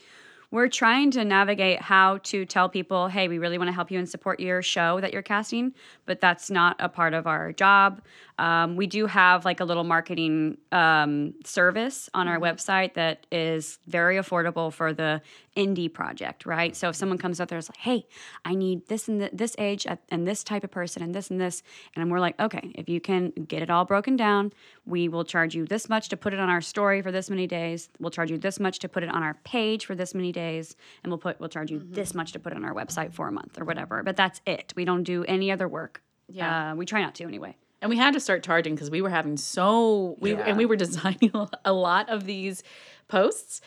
[0.51, 3.99] we're trying to navigate how to tell people hey we really want to help you
[3.99, 5.73] and support your show that you're casting
[6.07, 8.03] but that's not a part of our job.
[8.39, 13.79] Um, we do have like a little marketing um, service on our website that is
[13.87, 15.21] very affordable for the
[15.57, 16.75] indie project right?
[16.75, 18.07] So if someone comes up there is like hey
[18.45, 21.41] i need this and th- this age and this type of person and this and
[21.41, 21.63] this
[21.95, 24.53] and we're like okay if you can get it all broken down
[24.87, 27.47] we will charge you this much to put it on our story for this many
[27.47, 27.89] days.
[27.99, 30.40] We'll charge you this much to put it on our page for this many days
[30.41, 33.33] and we'll put we'll charge you this much to put on our website for a
[33.33, 34.73] month or whatever but that's it.
[34.77, 36.03] We don't do any other work.
[36.29, 36.73] Yeah.
[36.73, 37.57] uh, we try not to anyway.
[37.83, 40.77] And we had to start charging because we were having so we and we were
[40.87, 41.33] designing
[41.65, 42.63] a lot of these
[43.09, 43.61] posts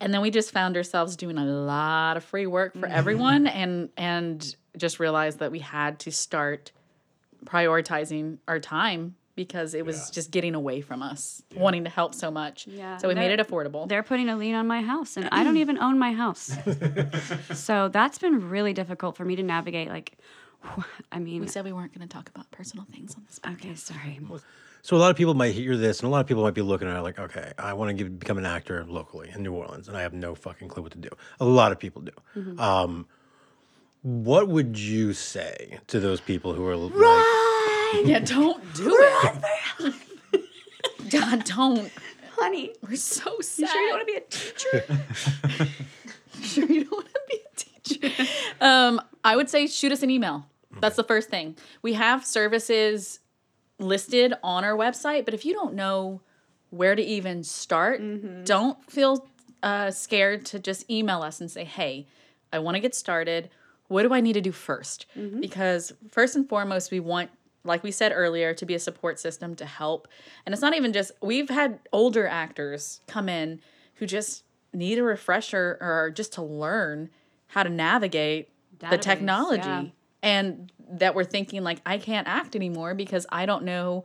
[0.00, 3.88] and then we just found ourselves doing a lot of free work for everyone and
[3.96, 6.72] and just realized that we had to start
[7.46, 12.30] prioritizing our time because it was just getting away from us wanting to help so
[12.30, 12.66] much.
[12.66, 13.88] Yeah, so we made it affordable.
[13.88, 16.52] they're putting a lien on my house and i don't even own my house.
[17.54, 20.18] So that's been really difficult for me to navigate like
[21.12, 23.54] i mean we said we weren't going to talk about personal things on this podcast.
[23.54, 24.20] okay sorry.
[24.82, 26.60] So a lot of people might hear this, and a lot of people might be
[26.60, 29.88] looking at it like, okay, I want to become an actor locally in New Orleans,
[29.88, 31.08] and I have no fucking clue what to do.
[31.40, 32.58] A lot of people do.
[32.58, 33.06] Um,
[34.02, 36.92] what would you say to those people who are like,
[38.04, 38.94] yeah don't do
[39.82, 39.94] it.
[41.10, 41.90] God, don't.
[42.36, 45.68] Honey we're so sad you sure you want to be a teacher?
[46.42, 48.24] Sure you don't want to be a teacher.
[48.60, 50.46] Um, I would say shoot us an email.
[50.80, 51.56] That's the first thing.
[51.80, 53.20] We have services
[53.78, 56.20] listed on our website, but if you don't know
[56.70, 58.02] where to even start,
[58.44, 59.26] don't feel
[59.62, 62.06] uh, scared to just email us and say, hey,
[62.52, 63.48] I want to get started.
[63.88, 67.30] What do I need to do 1st Because first and foremost, we want
[67.64, 70.08] like we said earlier, to be a support system to help.
[70.44, 73.60] And it's not even just, we've had older actors come in
[73.94, 77.10] who just need a refresher or just to learn
[77.48, 78.50] how to navigate
[78.90, 79.62] the technology.
[79.62, 79.84] yeah.
[80.22, 84.04] And that we're thinking, like, I can't act anymore because I don't know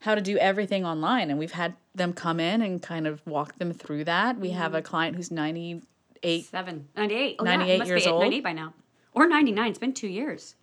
[0.00, 1.30] how to do everything online.
[1.30, 4.38] And we've had them come in and kind of walk them through that.
[4.38, 4.78] We have mm-hmm.
[4.78, 6.88] a client who's 98 Seven.
[6.96, 7.36] 98.
[7.38, 8.22] Oh, 98 yeah, years old.
[8.22, 8.74] 98 by now.
[9.12, 9.70] Or 99.
[9.70, 10.56] It's been two years.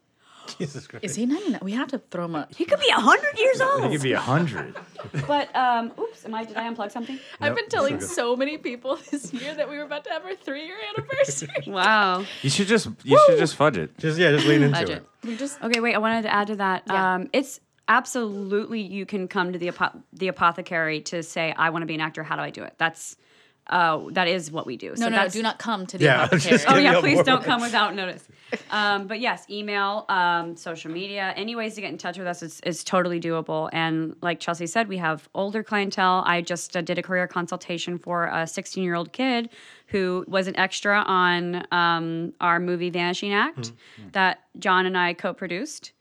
[0.58, 1.06] Jesus Christ?
[1.06, 1.60] Is he 99?
[1.62, 2.48] We have to throw him a.
[2.56, 3.84] He could be 100 years old.
[3.86, 4.76] He could be a hundred.
[5.28, 7.20] But, um, oops, am I, did I unplug something?
[7.42, 10.36] I've been telling so many people this year that we were about to have our
[10.36, 11.50] three year anniversary.
[11.68, 12.24] Wow.
[12.44, 13.98] You should just you should just fudge it.
[13.98, 14.98] Just yeah, just lean into Budget.
[15.24, 15.28] it.
[15.28, 15.96] we just Okay, wait.
[15.96, 16.84] I wanted to add to that.
[16.88, 17.16] Yeah.
[17.16, 21.82] Um, it's absolutely you can come to the apo- the apothecary to say I want
[21.82, 22.24] to be an actor.
[22.24, 22.76] How do I do it?
[22.78, 23.18] That's
[23.68, 24.90] uh, that is what we do.
[24.90, 26.60] No, so no, no, that's, do not come to the Yeah, apothecary.
[26.68, 28.28] Oh yeah, Yeah, please don't come without notice.
[28.70, 32.44] Um, but yes, email, um, social media, any ways to get in touch with us
[32.44, 33.70] is, is totally doable.
[33.72, 36.24] And like Chelsea said, we have older clientele.
[36.26, 39.50] I just uh, did a career consultation for a 16 year old kid
[39.88, 43.72] who was an extra on um, our movie Vanishing Act
[44.14, 45.92] that Jon and I co-produced.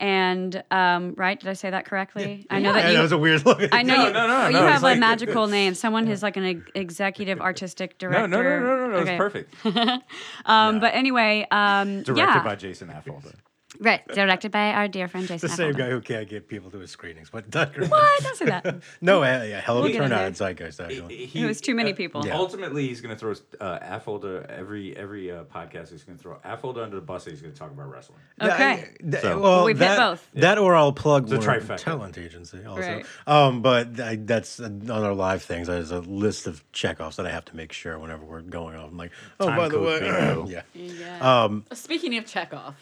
[0.00, 2.46] And um, right, did I say that correctly?
[2.48, 2.96] I know Yeah, that you.
[2.96, 3.60] that was a weird look.
[3.70, 5.74] I know No, you, no, no, you no, have a like- magical name.
[5.74, 8.26] Someone who's like an ex- executive artistic director.
[8.26, 8.96] no, no, no, no, no.
[9.00, 9.12] Okay.
[9.12, 9.54] It's perfect.
[10.46, 12.42] Um, But anyway, um, Directed yeah.
[12.42, 13.32] by Jason Affolter.
[13.80, 15.48] Right, directed by our dear friend Jason.
[15.48, 15.84] the same Affolter.
[15.84, 17.86] guy who can't get people to his screenings, but Tucker.
[17.86, 18.22] What?
[18.22, 18.76] Don't say that.
[19.00, 20.26] No, uh, yeah, hell of We'll a get turnout there.
[20.28, 21.26] in Zeitgeist, actually.
[21.26, 22.26] He- It was too many uh, people.
[22.26, 22.36] Yeah.
[22.36, 25.90] Ultimately, he's going to throw uh, Affolter every every uh, podcast.
[25.90, 27.24] He's going to throw Affolter under the bus.
[27.24, 28.18] and He's going to talk about wrestling.
[28.40, 28.90] Okay.
[29.00, 30.28] Th- So- well, We've hit that, both.
[30.34, 31.76] That or I'll plug It's a Warner trifecta.
[31.78, 32.82] talent agency also.
[32.82, 33.06] Right.
[33.26, 35.68] Um, but I, that's on our live things.
[35.68, 38.90] There's a list of checkoffs that I have to make sure whenever we're going off.
[38.90, 40.62] I'm like, oh, Time by the code way, bingo.
[40.74, 41.58] yeah.
[41.72, 42.74] Speaking of Chekhov,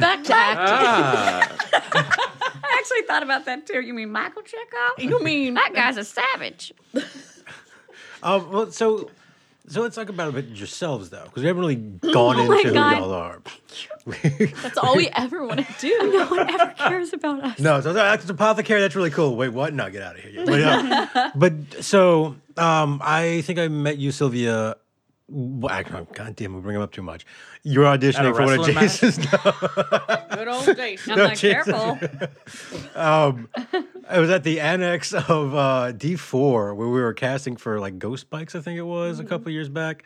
[0.00, 1.58] back to acting.
[1.82, 3.80] I actually thought about that too.
[3.80, 4.98] You mean Michael Chekhov?
[4.98, 6.72] You mean That guy's a savage.
[8.22, 9.10] Um, well, so
[9.68, 11.76] so let's talk about a bit yourselves though, because we haven't really
[12.14, 12.96] gone Oh my into who God.
[12.98, 13.42] y'all are.
[14.62, 16.10] that's all we ever want to do?
[16.10, 17.58] No one ever cares about us.
[17.58, 18.80] No, so that's apothecary.
[18.80, 19.36] That's really cool.
[19.36, 19.74] Wait, what?
[19.74, 20.46] No, get out of here.
[20.46, 21.52] But, uh, but
[21.84, 24.76] so um, I think I met you, Silvia.
[25.26, 27.24] Well, actually, God damn, we bring him up too much.
[27.62, 29.00] You're auditioning for one of wrestling match?
[29.00, 29.26] Jason's.
[30.36, 31.12] Good old Jason.
[31.12, 31.64] I'm No, like, Jesus.
[31.64, 31.98] careful.
[32.94, 33.48] um,
[34.08, 38.28] I was at the annex of uh, D4 where we were casting for like Ghost
[38.28, 40.04] Bikes, I think it was, a couple years back,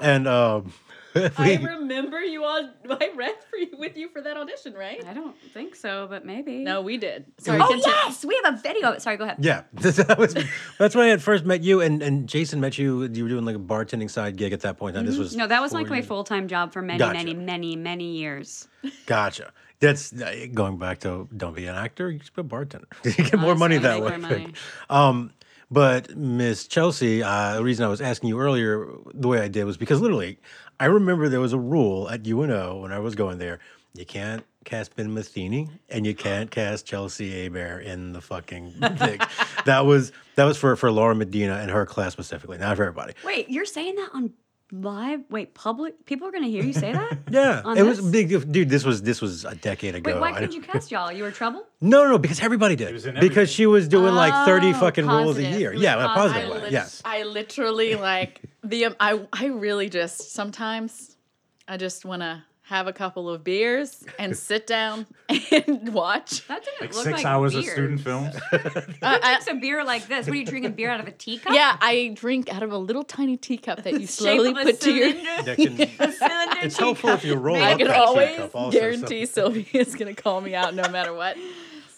[0.00, 0.72] and um,
[1.38, 2.68] I remember you all.
[2.90, 5.04] I read for you with you for that audition, right?
[5.06, 6.58] I don't think so, but maybe.
[6.58, 7.24] No, we did.
[7.38, 7.84] Sorry, Oh continue.
[7.86, 8.98] yes, we have a video.
[8.98, 9.38] Sorry, go ahead.
[9.40, 10.34] yeah, that was
[10.78, 13.04] that's when I had first met you, and, and Jason met you.
[13.04, 14.96] You were doing like a bartending side gig at that point.
[14.96, 15.10] in time.
[15.10, 17.14] This was No, that was four like my full time job for many, Gotcha.
[17.14, 18.68] many, many, many years.
[19.06, 19.52] Gotcha.
[19.78, 22.10] That's uh, going back to don't be an actor.
[22.10, 22.88] You just be a bartender.
[23.04, 24.16] you get more money that way.
[24.16, 24.54] money.
[24.88, 25.32] Um,
[25.70, 29.64] but Miss Chelsea, uh, the reason I was asking you earlier the way I did
[29.64, 30.38] was because literally,
[30.78, 33.58] I remember there was a rule at UNO when I was going there.
[33.94, 39.20] You can't cast Ben Matheny and you can't cast Chelsea Abear in the fucking thing.
[39.64, 43.14] that was that was for for Laura Medina and her class specifically, not for everybody.
[43.24, 44.32] Wait, you're saying that on
[44.72, 45.20] live?
[45.30, 46.04] Wait, public?
[46.06, 47.18] People are gonna hear you say that?
[47.30, 48.68] Yeah, On it was big, dude.
[48.68, 50.12] This was this was a decade ago.
[50.12, 51.10] Wait, why couldn't you cast y'all?
[51.12, 51.64] You were trouble?
[51.80, 53.20] No, no, no, because everybody did.
[53.20, 55.72] because she was doing like 30 fucking roles a year.
[55.74, 56.32] It Yeah, in a positive.
[56.32, 56.62] positive I way.
[56.62, 57.02] lit- Yes.
[57.04, 61.16] I literally like the um, I I really just sometimes
[61.68, 66.46] I just want to have a couple of beers and sit down and watch.
[66.48, 67.60] That didn't look Like look six like hours beer.
[67.62, 68.34] of student films.
[68.52, 68.58] I-
[69.02, 70.26] I- Drinks a beer like this.
[70.26, 70.72] What are you drinking?
[70.72, 71.52] Beer out of a teacup?
[71.54, 74.62] yeah, I drink out of a little tiny teacup that you Shape slowly of a
[74.64, 75.10] put to your.
[75.12, 75.42] cylinder.
[75.44, 78.56] That can- A cylinder it's helpful if you roll I up can that always teacup
[78.56, 81.36] also, so- guarantee Silvia is gonna call me out no matter what.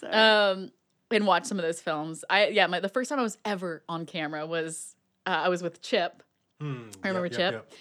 [0.02, 0.70] Um,
[1.10, 2.24] and watch some of those films.
[2.28, 4.94] I yeah, my the first time I was ever on camera was
[5.26, 6.22] uh, I was with Chip,
[6.60, 7.52] Hmm, I remember yep, Chip.
[7.54, 7.72] yep,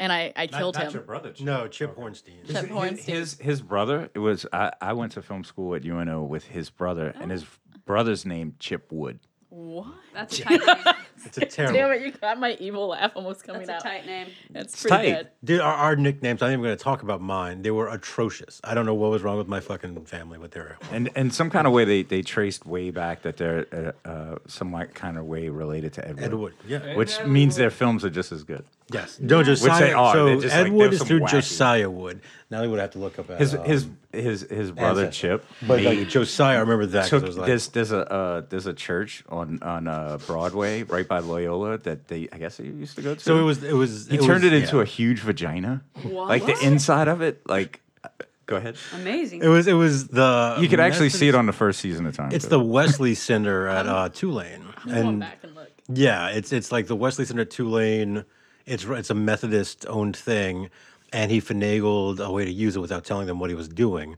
[0.00, 0.92] and I I killed not him.
[0.94, 1.28] your brother.
[1.36, 1.40] yep.
[1.40, 2.46] No, Chip Hornstein.
[2.46, 3.04] Chip His- Hornstein.
[3.04, 4.10] His his brother.
[4.14, 7.34] It was I, I went to film school at UNO with his brother, and oh.
[7.34, 7.44] his
[7.84, 9.20] brother's name Chip Wood.
[9.50, 9.86] What?
[10.14, 10.94] That's a tight name.
[11.24, 11.74] It's a terrible.
[11.78, 12.02] Damn it!
[12.02, 13.92] You got my evil laugh almost coming That's a out.
[13.92, 14.28] tight name.
[14.54, 15.16] It's pretty tight.
[15.16, 15.28] good.
[15.44, 17.62] Dude, our, our nicknames, I'm not even going to talk about mine.
[17.62, 18.60] They were atrocious.
[18.64, 20.76] I don't know what was wrong with my fucking family, but they were.
[20.92, 24.36] And and some kind of way they, they traced way back that they're uh, uh,
[24.46, 26.20] some like kind of way related to Edward.
[26.20, 26.96] Wood, Ed Wood, yeah.
[26.96, 28.64] which means their films are just as good.
[28.92, 29.20] Yes.
[29.20, 29.80] No, Josiah.
[29.80, 30.12] they are.
[30.14, 32.20] So They're just Ed like- Wood they're is through wacky- Josiah Wood.
[32.50, 35.28] Now they would have to look up at His um, his his his brother ancestry.
[35.30, 37.02] Chip But like Josiah, I remember that.
[37.02, 40.18] 'cause took it was like, there's there's a uh, there's a church on on uh,
[40.26, 43.20] Broadway right by Loyola that they I guess they used to go to.
[43.20, 43.62] so it was.
[43.62, 44.08] It was.
[44.08, 44.82] he turned was, it into yeah.
[44.82, 47.40] a huge vagina, like the inside of it.
[47.48, 48.08] Like, uh,
[48.46, 48.74] go ahead.
[48.94, 49.42] Amazing.
[49.44, 49.68] It was.
[49.68, 50.56] It was the.
[50.58, 52.32] You could actually see it on the first season of Time.
[52.32, 55.70] It's the Wesley Center at uh, Tulane, I'm going and back and look.
[55.88, 58.24] yeah, it's it's like the Wesley Center at Tulane.
[58.66, 60.68] It's it's a Methodist owned thing,
[61.12, 64.16] and he finagled a way to use it without telling them what he was doing,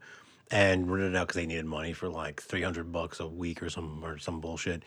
[0.50, 3.62] and rented it out because they needed money for like three hundred bucks a week
[3.62, 4.82] or some or some bullshit,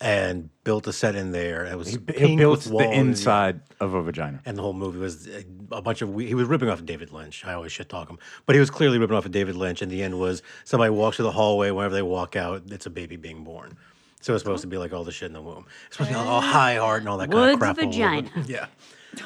[0.00, 1.66] and built a set in there.
[1.66, 4.40] It was he pink built with the walls, inside of a vagina.
[4.46, 7.12] and the whole movie was a, a bunch of we- he was ripping off David
[7.12, 7.44] Lynch.
[7.44, 9.82] I always shit talk him, but he was clearly ripping off of David Lynch.
[9.82, 11.70] And the end was somebody walks through the hallway.
[11.72, 13.76] Whenever they walk out, it's a baby being born.
[14.20, 15.64] So it's supposed to be like all the shit in the womb.
[15.86, 17.78] It's supposed to be all, all high heart and all that kind Woods of crap.
[17.78, 17.92] all over.
[17.92, 18.30] vagina.
[18.48, 18.66] Yeah.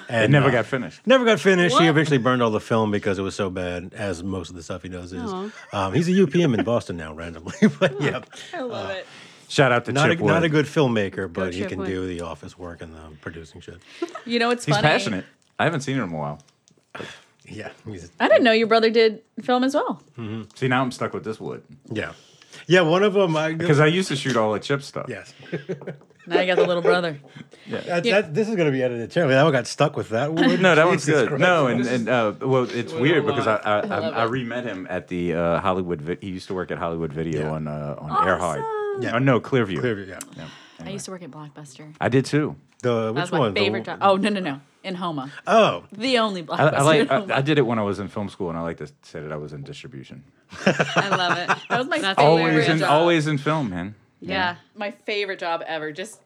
[0.09, 1.05] It never uh, got finished.
[1.07, 1.79] Never got finished.
[1.79, 4.62] He eventually burned all the film because it was so bad, as most of the
[4.62, 5.31] stuff he does is.
[5.73, 7.55] Um, he's a UPM in Boston now, randomly.
[7.81, 8.21] but yeah,
[8.55, 9.07] I love Uh, it.
[9.49, 10.29] Shout out to Not a, Chip Wood.
[10.29, 11.87] not a good filmmaker, but he Chip can Wood.
[11.88, 13.79] do the office work and the producing shit.
[14.25, 14.77] You know what's funny?
[14.77, 14.95] He's funny?
[14.95, 15.25] passionate.
[15.59, 16.38] I haven't seen him in a while.
[17.45, 20.01] Yeah, he's, I didn't know your brother did film as well.
[20.55, 22.12] See, now I'm stuck with this wood yeah,
[22.68, 22.83] yeah.
[22.83, 25.07] One of them, I because I used to shoot all the Chip stuff.
[25.09, 25.35] yes.
[26.26, 27.18] Now you got the little brother.
[27.68, 29.35] That, that, this is going to be edited terribly.
[29.35, 30.61] That one got stuck with that wood.
[30.61, 31.28] No, that one's good.
[31.28, 31.40] Christ.
[31.40, 34.30] No, and, and uh, well, it's weird because I I, love I, I it.
[34.30, 36.00] re met him at the uh, Hollywood.
[36.02, 37.50] Vi- he used to work at Hollywood Video Yeah.
[37.50, 38.58] on uh, on Air High.
[39.00, 39.12] Yeah.
[39.14, 39.78] Oh, no, Clearview.
[39.78, 40.18] Clearview, yeah.
[40.37, 40.48] Yeah.
[40.85, 41.94] I used to work at Blockbuster.
[42.00, 42.56] I did too.
[42.82, 43.54] The which That was my one?
[43.54, 43.98] The- favorite job.
[44.02, 44.61] Oh no no no!
[44.85, 46.72] In Houma, Oh, the only I, Blockbuster.
[46.74, 47.11] I like.
[47.11, 49.20] I, I did it when I was in film school, and I like to say
[49.20, 50.24] that I was in distribution.
[50.66, 51.48] I love it.
[51.68, 52.90] that was my That's favorite Always in job.
[52.90, 53.94] always in film, man.
[54.30, 54.56] Yeah.
[54.74, 55.92] my favorite job ever.
[55.92, 56.20] Just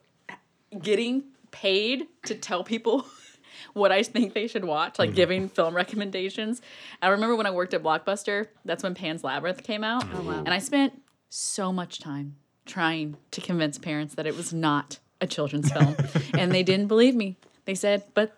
[0.80, 3.06] getting paid to tell people
[3.72, 5.16] what I think they should watch, like mm-hmm.
[5.16, 6.60] giving film recommendations.
[7.00, 10.04] I remember when I worked at Blockbuster, that's when Pan's Labyrinth came out.
[10.14, 10.38] Oh, wow.
[10.38, 15.26] And I spent so much time trying to convince parents that it was not a
[15.26, 15.96] children's film.
[16.34, 17.36] and they didn't believe me.
[17.64, 18.36] They said, but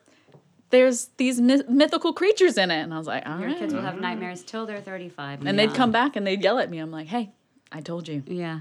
[0.71, 2.81] there's these myth- mythical creatures in it.
[2.81, 3.59] And I was like, all Your right.
[3.59, 5.47] kids will have nightmares till they're 35.
[5.47, 6.79] And they'd come back and they'd yell at me.
[6.79, 7.33] I'm like, hey,
[7.73, 8.23] I told you.
[8.27, 8.61] Yeah.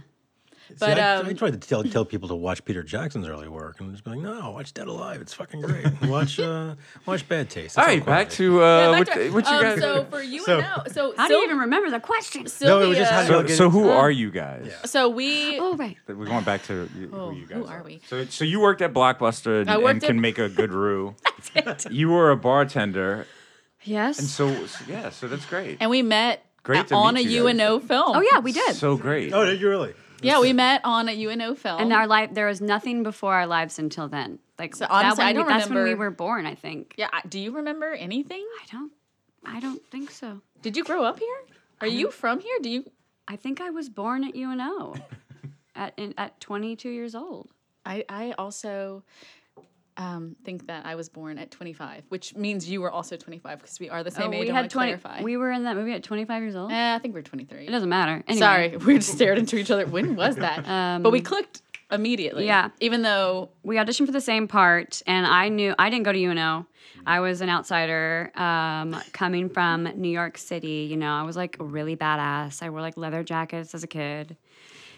[0.79, 3.47] But See, I, um, I tried to tell tell people to watch Peter Jackson's early
[3.47, 5.21] work and just be like, no, watch Dead Alive.
[5.21, 5.85] It's fucking great.
[6.03, 6.75] watch uh,
[7.05, 7.77] watch Bad Taste.
[7.77, 8.23] All It's right, quality.
[8.25, 9.79] back to uh, Yeah, back what, to- what you um, guys.
[9.79, 12.45] So for you So- and now, so How do you even remember the question?
[12.61, 14.71] No, it was just how Silvia- to- so, so who are you guys?
[14.85, 15.59] So we.
[15.59, 15.97] Oh, right.
[16.07, 18.01] We're going back to y- Oh, who you who guys are we?
[18.07, 21.15] So, so you worked at Blockbuster and, I worked and can make a good roux.
[21.89, 23.25] You were a bartender,
[23.83, 24.19] Yes.
[24.19, 25.77] and so so- yeah, so that's great.
[25.79, 27.47] And we met Great at- on meet a you.
[27.47, 28.17] UNO film.
[28.17, 28.75] oh, yeah, we did.
[28.75, 29.33] So great.
[29.33, 29.93] Oh, did you really?
[30.21, 31.79] Yeah, we met on a UNO film.
[31.81, 34.39] and our life, there was nothing before our lives until then.
[34.57, 36.95] Like, So that honestly, when I don't that's when we were born, I think.
[36.97, 38.45] yeah, do you remember anything?
[38.61, 38.91] I don't,
[39.45, 40.41] I don't think so.
[40.61, 41.37] Did you grow up here?
[41.81, 42.57] Are you from here?
[42.61, 42.89] Do you?
[43.27, 44.95] I think I was born at UNO
[45.75, 47.49] at, in, at 22 years old.
[47.85, 49.03] I I also
[49.97, 53.79] um, think that I was born at 25, which means you were also 25 because
[53.79, 54.41] we are the same Oh, age.
[54.41, 54.97] we I had wanna 20.
[54.97, 55.23] clarify.
[55.23, 56.71] We were in that movie at 25 years old.
[56.71, 57.65] Eh, I think we're 23.
[57.67, 58.23] It doesn't matter.
[58.27, 58.39] Anyway.
[58.39, 59.85] Sorry, we just stared into each other.
[59.85, 60.67] When was that?
[60.67, 62.45] Um, but we clicked immediately.
[62.45, 62.69] yeah.
[62.81, 66.19] Even though we auditioned for the same part and i knew i didn't go to
[66.19, 66.67] uno
[67.05, 71.55] i was an outsider um, coming from new york city you know i was like
[71.61, 74.35] really badass i wore like leather jackets as a kid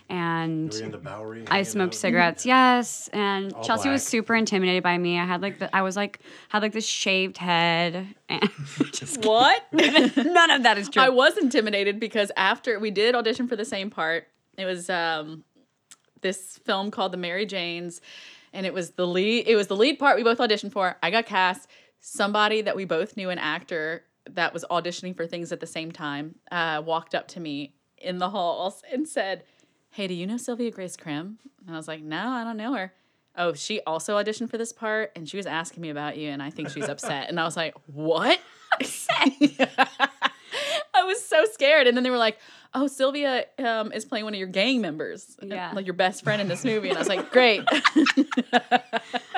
[0.10, 1.46] and in the Bowery?
[1.48, 3.10] I smoked cigarettes, yes.
[3.14, 5.20] And Chelsea was super intimidated by me.
[5.20, 6.20] I had like the, I was like
[6.50, 8.50] had like this shaved head, and
[8.92, 9.64] just what?
[9.72, 11.04] none of that is true.
[11.04, 15.44] I was intimidated because after we did audition for the same part, it was um,
[16.22, 18.02] this film called The Mary Janes,
[18.52, 19.48] and it was the lead.
[19.48, 20.98] It was the lead part we both auditioned for.
[21.04, 21.70] I got cast.
[22.02, 25.92] Somebody that we both knew, an actor that was auditioning for things at the same
[25.92, 29.44] time, uh, walked up to me in the halls and said,
[29.92, 32.74] "Hey, do you know Silvia Grace Krim?" And I was like, "No, I don't know
[32.74, 32.94] her."
[33.38, 36.42] Oh, she also auditioned for this part, and she was asking me about you, and
[36.44, 37.30] I think she's upset.
[37.30, 38.40] And I was like, "What?"
[40.94, 41.88] I was so scared.
[41.88, 42.38] And then they were like,
[42.74, 45.72] "Oh, Silvia um, is playing one of your gang members, uh, Yeah.
[45.74, 47.64] like your best friend in this movie." And I was like, "Great."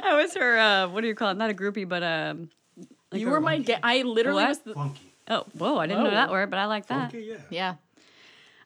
[0.04, 0.58] I was her.
[0.58, 1.38] Uh, what do you call it?
[1.38, 2.50] Not a groupie, but um.
[3.12, 3.60] like you were my.
[3.60, 4.50] Ga- I literally What?
[4.50, 4.60] was.
[4.60, 5.08] The- Funky.
[5.28, 5.78] Oh, whoa!
[5.78, 7.12] I didn't know that word, but I like that.
[7.12, 7.38] Funky, yeah.
[7.50, 7.76] yeah.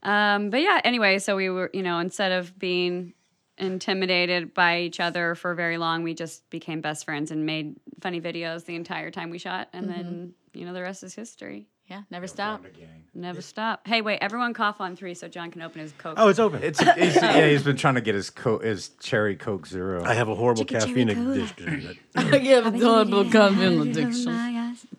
[0.03, 3.13] Um, but yeah, anyway, so we were, you know, instead of being
[3.58, 8.19] intimidated by each other for very long, we just became best friends and made funny
[8.21, 9.69] videos the entire time we shot.
[9.73, 11.67] And then, you know, the rest is history.
[11.88, 12.01] Yeah.
[12.10, 12.65] Never stop.
[13.13, 13.88] Never stop.
[13.88, 16.15] Hey, wait, everyone cough on three so Jon can open his Coke.
[16.17, 16.63] Oh, it's open.
[16.63, 20.03] It's, he's, yeah, he's been trying to get his co- his cherry Coke Zero.
[20.03, 21.97] I have a horrible Chicka caffeine addiction.
[22.15, 24.34] I have a horrible caffeine addiction.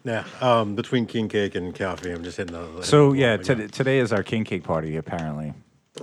[0.05, 2.83] Yeah, um, between king cake and coffee, I'm just hitting the.
[2.83, 5.53] so hitting the yeah, wall, t- today is our king cake party apparently.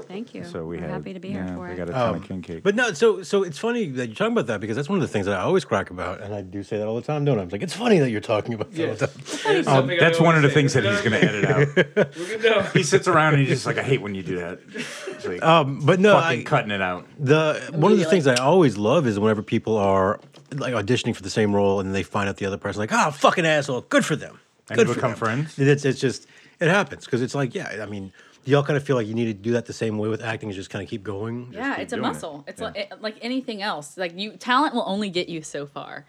[0.07, 0.43] Thank you.
[0.43, 1.77] So we We're had happy to be here yeah, for we it.
[1.77, 2.63] got a ton Um, of king cake.
[2.63, 5.03] But no, so so it's funny that you're talking about that because that's one of
[5.03, 7.25] the things that I always crack about, and I do say that all the time,
[7.25, 7.43] don't I?
[7.43, 9.67] I'm like, it's funny that you're talking about that all the time.
[9.67, 11.75] Um, that's one of the things that he's going to edit out.
[12.17, 12.63] We're good now.
[12.73, 14.59] He sits around and he's just like, I hate when you do that.
[14.75, 17.05] It's like, Um, but no, fucking I, cutting it out.
[17.19, 20.19] the one of the things I always love is whenever people are
[20.59, 23.11] like auditioning for the same role and they find out the other person, like, oh,
[23.11, 24.39] fucking asshole, good for them,
[24.69, 25.59] And good you for become them." friends?
[25.59, 26.27] It's it's just
[26.59, 28.11] it happens because it's like, yeah, I mean,
[28.45, 30.49] y'all kind of feel like you need to do that the same way with acting,
[30.49, 31.49] is just kind of keep going.
[31.51, 32.13] Yeah, keep it's a doing it.
[32.13, 32.43] muscle.
[32.47, 32.67] It's Yeah.
[32.67, 33.97] like it, like anything else.
[33.97, 36.05] Like you, talent will only get you so far,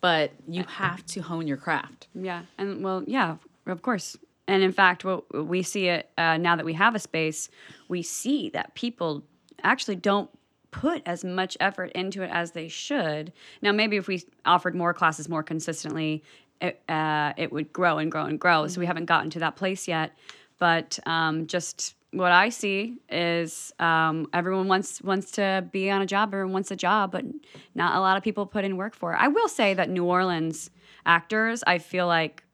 [0.00, 2.08] but you have to hone your craft.
[2.14, 4.16] Yeah, and well, yeah, of course.
[4.48, 7.48] And in fact, what we see it uh, now that we have a space,
[7.88, 9.22] we see that people
[9.62, 10.28] actually don't
[10.70, 13.32] put as much effort into it as they should.
[13.62, 16.22] Now, maybe if we offered more classes more consistently,
[16.60, 18.66] it, uh, it would grow and grow and grow.
[18.68, 20.16] So we haven't gotten to that place yet.
[20.58, 26.06] But um, just what I see is um, everyone wants wants to be on a
[26.06, 26.34] job.
[26.34, 27.24] Everyone wants a job, but
[27.74, 29.16] not a lot of people put in work for it.
[29.16, 30.70] I will say that New Orleans
[31.06, 32.44] actors, I feel like,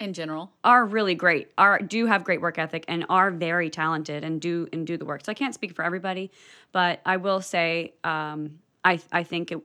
[0.00, 1.50] In general, are really great.
[1.58, 5.04] Are do have great work ethic and are very talented and do and do the
[5.04, 5.24] work.
[5.24, 6.30] So I can't speak for everybody,
[6.70, 9.60] but I will say um, I I think it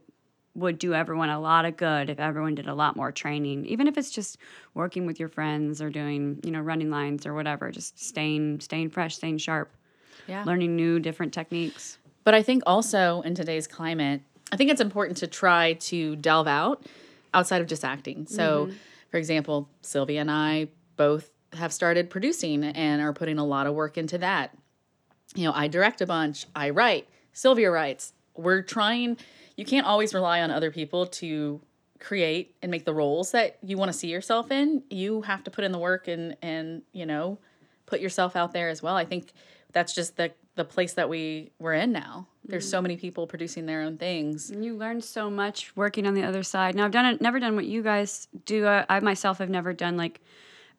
[0.55, 3.88] would do everyone a lot of good if everyone did a lot more training, even
[3.88, 4.38] if it's just
[4.73, 7.69] working with your friends or doing you know running lines or whatever.
[7.69, 9.71] Just staying staying fresh, staying sharp,
[10.27, 10.43] yeah.
[10.45, 11.99] learning new different techniques.
[12.23, 14.21] But I think also in today's climate,
[14.51, 16.88] I think it's important to try to delve out
[17.34, 18.25] outside of just acting.
[18.27, 18.69] So,
[19.14, 23.76] for example, Silvia and I both have started producing and are putting a lot of
[23.76, 24.57] work into that.
[25.36, 28.14] You know, I direct a bunch, I write, Silvia writes.
[28.36, 29.18] We're trying,
[29.55, 31.61] you can't always rely on other people to
[31.99, 34.82] create and make the roles that you want to see yourself in.
[34.89, 37.38] You have to put in the work and and, you know,
[37.86, 38.95] put yourself out there as well.
[38.95, 39.32] I think
[39.74, 42.30] that's just the the place that we we're in now.
[42.45, 44.49] There's so many people producing their own things.
[44.49, 46.75] And you learn so much working on the other side.
[46.75, 48.67] Now I've done it, never done what you guys do.
[48.67, 50.19] I, I myself have never done like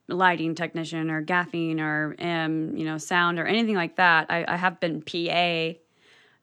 [0.09, 4.27] lighting technician or gaffing or um, you know sound or anything like that.
[4.29, 5.79] I, I have been PA,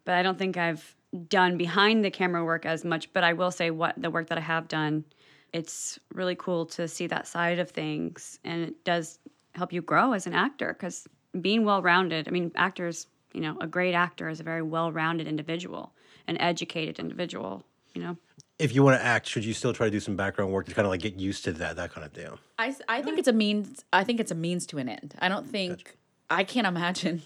[0.06, 0.96] but I don't think I've
[1.28, 3.12] done behind the camera work as much.
[3.14, 5.06] But I will say what the work that I have done,
[5.54, 9.20] it's really cool to see that side of things, and it does
[9.54, 11.08] help you grow as an actor because
[11.40, 12.28] being well rounded.
[12.28, 15.94] I mean, actors, you know, a great actor is a very well rounded individual,
[16.28, 17.64] an educated individual.
[17.94, 18.18] You know,
[18.58, 20.74] If you want to act, should you still try to do some background work to
[20.74, 22.40] kind of like get used to that, that kind of deal?
[22.58, 25.16] I, I think it's a means I think it's a means to an end.
[25.20, 25.98] I don't think
[26.30, 27.22] I can't imagine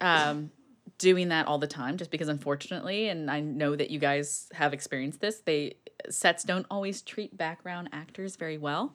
[0.00, 0.50] um,
[0.98, 4.74] doing that all the time just because unfortunately and I know that you guys have
[4.74, 5.76] experienced this they
[6.10, 8.94] sets don't always treat background actors very well.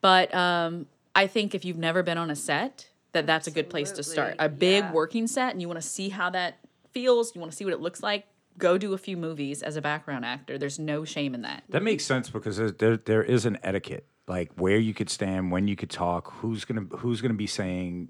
[0.00, 3.70] But um, I think if you've never been on a set that that's a good
[3.70, 4.36] place to start.
[4.38, 6.58] A big working set and you want to see how that
[6.92, 8.26] feels, you want to see what it looks like,
[8.58, 10.58] go do a few movies as a background actor.
[10.58, 11.62] There's no shame in that.
[11.68, 15.50] That makes sense because there, there there is an etiquette, like where you could stand,
[15.50, 18.08] when you could talk, who's gonna who's gonna be saying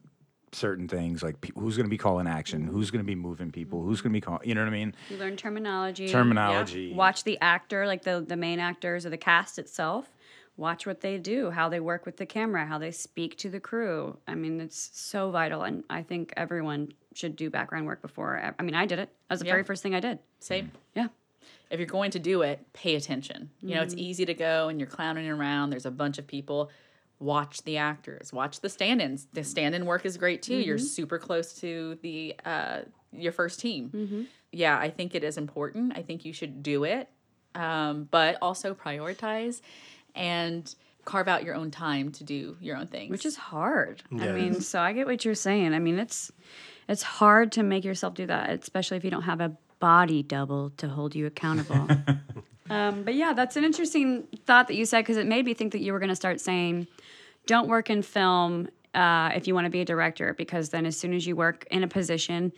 [0.53, 2.73] certain things, like pe- who's gonna be calling action, mm-hmm.
[2.73, 4.09] who's gonna be moving people, who's mm-hmm.
[4.09, 4.95] gonna be calling, you know what I mean?
[5.11, 6.09] you learn terminology.
[6.09, 6.93] Terminology.
[6.95, 10.11] Watch the actor, like the the main actors or the cast itself.
[10.59, 13.61] Watch what they do, how they work with the camera, how they speak to the
[13.61, 14.19] crew.
[14.27, 18.53] I mean, it's so vital, and I think everyone should do background work before.
[18.59, 19.09] I mean, I did it.
[19.29, 19.53] That was the Yeah.
[19.53, 20.19] very first thing I did.
[20.41, 20.73] Same.
[20.95, 21.09] Yeah.
[21.71, 23.51] if you're going to do it, pay attention.
[23.61, 25.69] You know, it's easy to go and you're clowning around.
[25.71, 26.71] There's a bunch of people.
[27.21, 28.33] Watch the actors.
[28.33, 29.27] Watch the stand-ins.
[29.35, 30.57] The stand-in work is great too.
[30.57, 32.81] You're super close to the uh,
[33.13, 34.27] your first team.
[34.51, 35.93] Yeah, I think it is important.
[35.97, 37.09] I think you should do it,
[37.55, 39.61] um, but also prioritize
[40.19, 40.75] and
[41.09, 43.11] carve out your own time to do your own things.
[43.11, 44.03] which is hard.
[44.13, 45.73] I mean, so I get what you're saying.
[45.73, 46.31] I mean, it's
[46.87, 50.71] it's hard to make yourself do that, especially if you don't have a body double
[50.77, 51.89] to hold you accountable.
[52.71, 55.73] um, but yeah, that's an interesting thought that you said because it made me think
[55.73, 56.87] that you were going to start saying,
[57.47, 60.99] "Don't work in film uh, if you want to be a director," because then as
[60.99, 62.53] soon as you work in a position.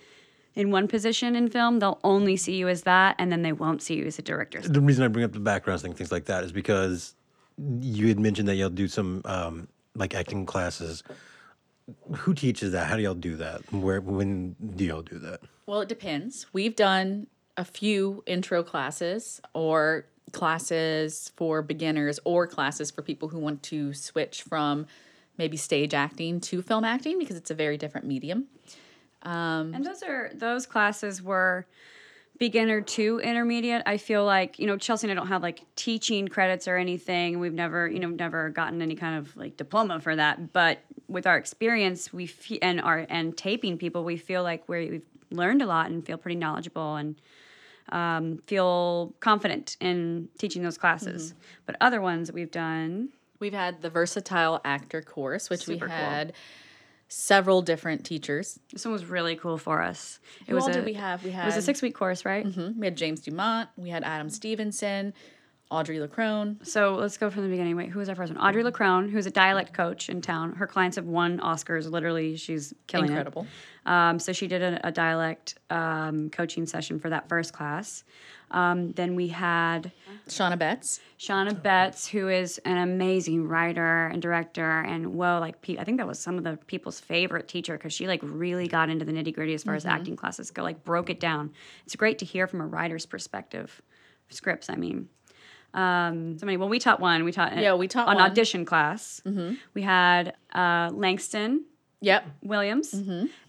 [0.57, 3.81] In one position in film, they'll only see you as that, and then they won't
[3.83, 4.61] see you as a director.
[4.61, 7.15] The reason I bring up the backgrounds thing, things like that, is because
[7.59, 11.03] you had mentioned that y'all do some um, like acting classes.
[12.19, 12.87] Who teaches that?
[12.87, 13.73] How do y'all do that?
[13.73, 15.41] Where when do y'all do that?
[15.67, 16.47] Well, it depends.
[16.53, 17.27] We've done
[17.57, 23.93] a few intro classes or classes for beginners or classes for people who want to
[23.93, 24.87] switch from
[25.37, 28.47] maybe stage acting to film acting because it's a very different medium.
[29.75, 31.67] And those are those classes were
[32.41, 33.83] beginner to intermediate.
[33.87, 37.39] I feel like you know Chelsea and I don't have like teaching credits or anything.
[37.39, 40.53] We've never you know never gotten any kind of like diploma for that.
[40.53, 44.91] But with our experience, we fe- and our and taping people, we feel like we
[44.91, 47.21] we've learned a lot and feel pretty knowledgeable and
[47.93, 51.35] um, feel confident in teaching those classes.
[51.67, 55.91] But other ones that we've done, We've had the versatile actor course, which Super we
[55.91, 56.33] cool.
[57.13, 58.59] Several different teachers.
[58.73, 60.21] this one was really cool for us.
[60.43, 61.25] It Who was all a, did we have?
[61.25, 62.47] We had It was a six week course, right?
[62.47, 62.77] Mhm.
[62.77, 63.69] We had James Dumont.
[63.77, 65.13] We had Adam Stevenson,
[65.71, 66.67] Audrey LaCrone.
[66.67, 67.77] So let's go from the beginning.
[67.77, 68.43] Wait, who was our first one?
[68.43, 70.53] Audrey LaCrone, who's a dialect coach in town.
[70.53, 71.89] Her clients have won Oscars.
[71.89, 73.43] Literally, she's killing Incredible.
[73.43, 73.91] it.
[73.91, 78.03] Um, so she did a, a dialect um, coaching session for that first class.
[78.51, 79.93] Um, then we had
[80.29, 81.01] Shauna Betts.
[81.21, 86.07] Shauna Betts, who is an amazing writer and director, and whoa, like I think that
[86.07, 89.33] was some of the people's favorite teacher because she like really got into the nitty
[89.33, 91.53] gritty as far as acting classes go, like broke it down.
[91.85, 93.81] It's great to hear from a writer's perspective,
[94.31, 94.69] scripts.
[94.69, 95.09] I mean,
[95.75, 96.57] um, so many.
[96.57, 97.25] Well, we taught one.
[97.25, 98.31] We taught Yeah, we taught an one.
[98.31, 99.23] audition class.
[99.75, 101.65] We had uh, Langston
[102.03, 102.25] Yep.
[102.43, 102.95] Williams,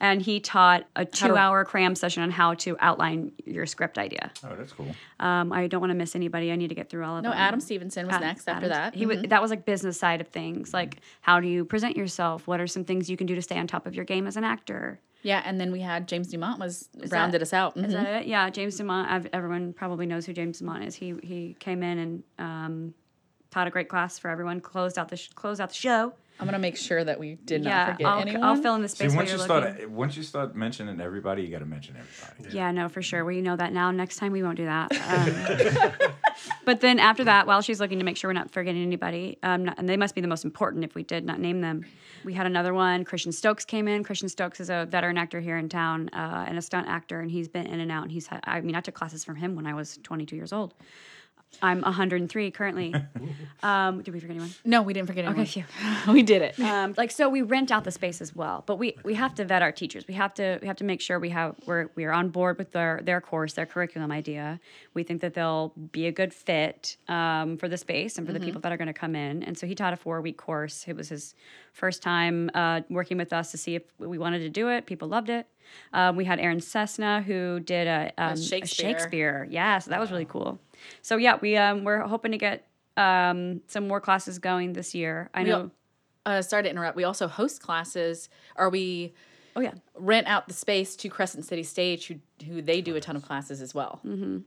[0.02, 4.30] and he taught a two-hour cram session on how to outline your script idea.
[4.44, 4.94] Oh, that's cool.
[5.22, 6.52] Um, I don't want to miss anybody.
[6.52, 7.38] I need to get through all of No, them.
[7.40, 8.72] No, Adam Stevenson was Ad- next after Adams.
[8.74, 8.94] that.
[8.96, 12.46] He was that was like business side of things, like how do you present yourself?
[12.46, 14.36] What are some things you can do to stay on top of your game as
[14.36, 15.00] an actor?
[15.24, 17.78] Yeah, and then we had James Dumont was rounded us out.
[17.78, 17.92] Is Mhm.
[17.92, 18.28] that it?
[18.28, 19.10] Yeah, James Dumont.
[19.12, 20.96] I've, everyone probably knows who James Dumont is.
[20.96, 22.94] He he came in and um,
[23.52, 24.62] taught a great class for everyone.
[24.62, 26.14] Closed out the sh- closed out the show.
[26.42, 28.44] I'm gonna make sure that we did not forget I'll, anyone.
[28.44, 29.74] I'll fill in the space while once you're you looking.
[29.76, 32.58] start once you start mentioning everybody, you got to mention everybody.
[32.58, 33.24] Yeah, no, for sure.
[33.24, 33.92] We know that now.
[33.92, 34.92] Next time we won't do that.
[35.12, 35.92] Um,
[36.66, 39.66] but then after that, while she's looking to make sure we're not forgetting anybody, um,
[39.66, 41.84] not- and they must be the most important if we did not name them.
[42.24, 43.04] We had another one.
[43.04, 44.04] Christian Stokes came in.
[44.04, 47.30] Christian Stokes is a veteran actor here in town uh, and a stunt actor, and
[47.30, 48.04] he's been in and out.
[48.04, 50.54] And he's had, I mean, I took classes from him when I was 22 years
[50.54, 50.74] old.
[51.62, 52.94] I'm 103 currently.
[53.64, 54.54] um, did we forget anyone?
[54.66, 55.46] no, we didn't forget anyone.
[55.46, 55.64] phew.
[56.12, 56.60] we did it.
[56.60, 59.46] um, like so we rent out the space as well but we we have to
[59.46, 62.12] vet our teachers we have to we have to make sure we have we're we're
[62.12, 64.60] on board with their their course their curriculum idea
[64.94, 68.40] we think that they'll be a good fit um, for the space and for the
[68.40, 70.86] people that are going to come in and so he taught a four week course
[70.88, 71.36] it was his
[71.74, 75.08] first time uh, working with us to see if we wanted to do it people
[75.08, 75.46] loved it
[75.94, 78.90] um, we had Aaron Cessna who did a, um, a Shakespeare.
[78.90, 80.60] Shakespeare yeah so that was really cool
[81.02, 82.68] so yeah we um, we're hoping to get
[82.98, 85.72] um, some more classes going this year I know
[86.26, 86.96] uh, sorry to interrupt.
[86.96, 89.14] We also host classes, Are we
[89.56, 92.16] oh yeah rent out the space to Crescent City Stage, who
[92.46, 94.00] who they do a ton of classes as well.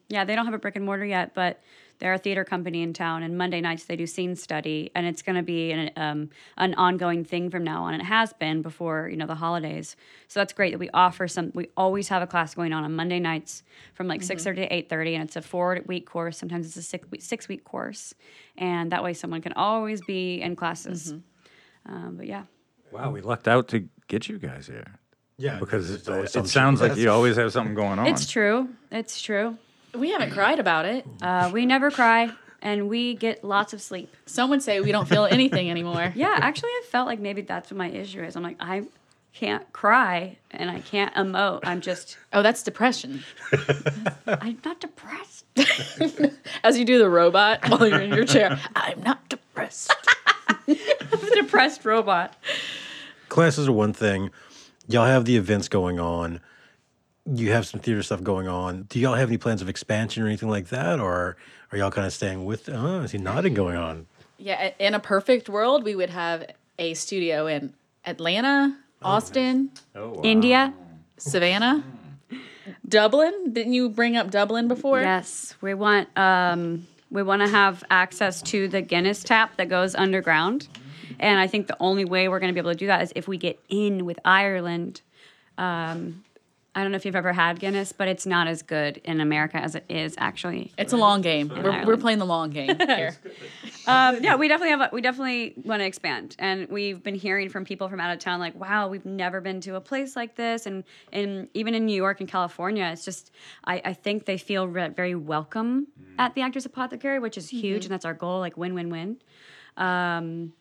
[0.09, 1.61] Yeah, they don't have a brick and mortar yet, but
[1.99, 3.23] they're a theater company in town.
[3.23, 6.75] And Monday nights they do scene study, and it's going to be an um, an
[6.75, 7.95] ongoing thing from now on.
[7.95, 9.97] It has been before you know the holidays.
[10.29, 11.53] So that's great that we offer some.
[11.55, 13.63] We always have a class going on on Monday nights
[13.95, 16.39] from like six thirty to eight thirty, and it's a four week course.
[16.39, 18.15] Sometimes it's a six week, six week course,
[18.57, 21.15] and that way someone can always be in classes.
[21.87, 22.45] Um, but yeah.
[22.93, 24.99] Wow, we lucked out to get you guys here
[25.37, 28.07] Yeah, because it, it sounds like you always have something going on.
[28.07, 28.69] It's true.
[28.93, 29.59] It's true.
[29.95, 31.07] We haven't cried about it.
[31.23, 32.31] Uh, we never cry,
[32.63, 34.15] and we get lots of sleep.
[34.27, 36.13] Some would say we don't feel anything anymore.
[36.17, 38.37] Yeah, actually, I felt like maybe that's what my issue is.
[38.37, 38.85] I'm like, I
[39.33, 41.61] can't cry and I can't emote.
[41.65, 43.25] I'm just, Oh, that's depression.
[44.27, 45.45] I'm not depressed.
[46.65, 48.61] As you do the robot while you're in your chair.
[48.77, 49.93] I'm not depressed.
[50.49, 52.37] I'm a depressed robot.
[53.29, 54.31] Classes are one thing.
[54.87, 56.41] Y'all have the events going on.
[57.27, 58.83] You have some theater stuff going on.
[58.83, 61.37] Do y'all have any plans of expansion or anything like that, or
[61.73, 62.69] are y'all kind of staying with?
[62.69, 64.07] Oh, I see nodding going on.
[64.37, 66.45] Yeah, in a perfect world, we would have
[66.79, 67.73] a studio in
[68.05, 70.21] Atlanta, Austin, Oh, wow.
[70.23, 70.75] India.
[71.17, 71.83] Savannah,
[72.89, 73.53] Dublin.
[73.53, 75.01] Didn't you bring up Dublin before?
[75.01, 79.95] Yes, we want um, we want to have access to the Guinness tap that goes
[79.95, 80.67] underground,
[81.21, 83.13] and I think the only way we're going to be able to do that is
[83.17, 85.01] if we get in with Ireland.
[85.57, 86.25] Um,
[86.75, 89.59] I don't know if you've ever had Guinness, but it's not as good in America
[89.59, 91.49] as it is actually It's a long game.
[91.49, 93.17] We're, we're playing the long game here.
[93.87, 94.81] Um, yeah, we definitely have.
[94.81, 98.19] A, we definitely want to expand, and we've been hearing from people from out of
[98.19, 101.85] town, like, "Wow, we've never been to a place like this," and and even in
[101.85, 103.31] New York and California, it's just
[103.67, 107.85] I, I think they feel re- very welcome at the Actors Apothecary, which is huge,
[107.85, 109.19] and that's our goal, like win win win.
[109.77, 110.55] Um,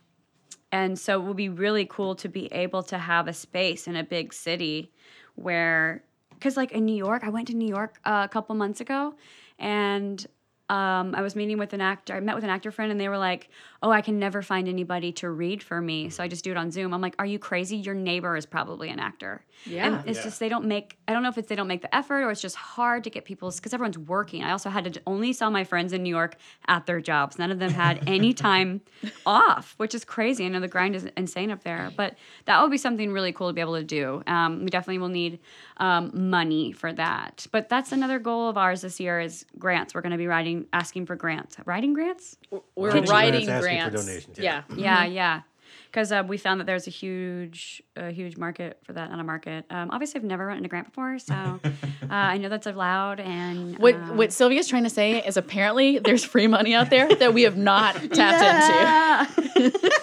[0.74, 3.96] and so it would be really cool to be able to have a space in
[3.96, 4.92] a big city
[5.36, 8.82] where, because like in New York, I went to New York uh, a couple months
[8.82, 9.16] ago
[9.60, 10.26] and
[10.74, 12.16] um, I was meeting with an actor.
[12.16, 13.48] I met with an actor friend and they were like,
[13.84, 16.10] oh, I can never find anybody to read for me.
[16.10, 16.96] So I just do it on Zoom.
[16.96, 17.78] I'm like, are you crazy?
[17.78, 19.46] Your neighbor is probably an actor.
[19.66, 19.86] Yeah.
[19.86, 21.96] And it's just, they don't make, I don't know if it's they don't make the
[21.96, 24.44] effort or it's just hard to get people's, because everyone's working.
[24.44, 27.38] I also had to only saw my friends in New York at their jobs.
[27.38, 28.82] None of them had any time
[29.28, 30.44] off, which is crazy.
[30.44, 32.16] I know the grind is insane up there, but
[32.46, 34.24] that would be something really cool to be able to do.
[34.26, 35.38] Um, we definitely will need
[35.78, 37.46] um, money for that.
[37.52, 39.94] But that's another goal of ours this year is grants.
[39.94, 41.58] We're going to be writing, asking for grants.
[41.66, 42.38] Writing grants?
[42.76, 44.64] We're Pitching writing grants, asking for donations, Yeah.
[44.76, 45.04] yeah.
[45.04, 45.42] Yeah, yeah.
[45.90, 49.24] Because uh, we found that there's a huge, a huge market for that, not a
[49.24, 49.66] market.
[49.70, 51.34] Um, obviously, I've never written a grant before, so
[51.64, 51.64] uh,
[52.10, 53.20] I know that's allowed.
[53.20, 57.14] And What um, what Silvia's trying to say is apparently there's free money out there
[57.14, 59.80] that we have not tapped into.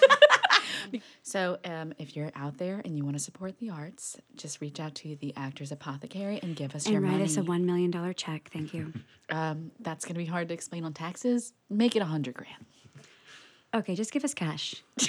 [1.31, 4.81] So, um, if you're out there and you want to support the arts, just reach
[4.81, 7.23] out to the Actors Apothecary and give us your and write money.
[7.23, 8.49] us a one million dollar check.
[8.51, 8.91] Thank you.
[9.29, 11.53] um, that's going to be hard to explain on taxes.
[11.69, 12.65] Make it a hundred grand.
[13.73, 14.83] okay, just give us cash.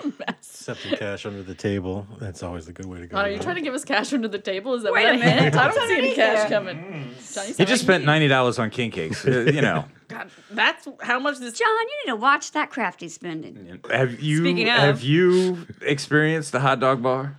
[0.00, 0.12] Sorry.
[0.28, 2.06] Accepting cash under the table.
[2.18, 3.16] That's always the good way to go.
[3.18, 4.74] Are you trying to give us cash under the table?
[4.74, 5.36] Is that Wait what a that meant?
[5.40, 5.54] minute.
[5.56, 6.58] I don't see any cash there?
[6.58, 6.76] coming.
[6.82, 9.26] Johnny, He sound just like spent ninety dollars on king cakes.
[9.26, 11.58] Uh, you know, God, that's how much this.
[11.58, 13.80] Jon, you need to watch that crafty spending.
[13.90, 17.38] have you Speaking of- have you experienced the hot dog bar?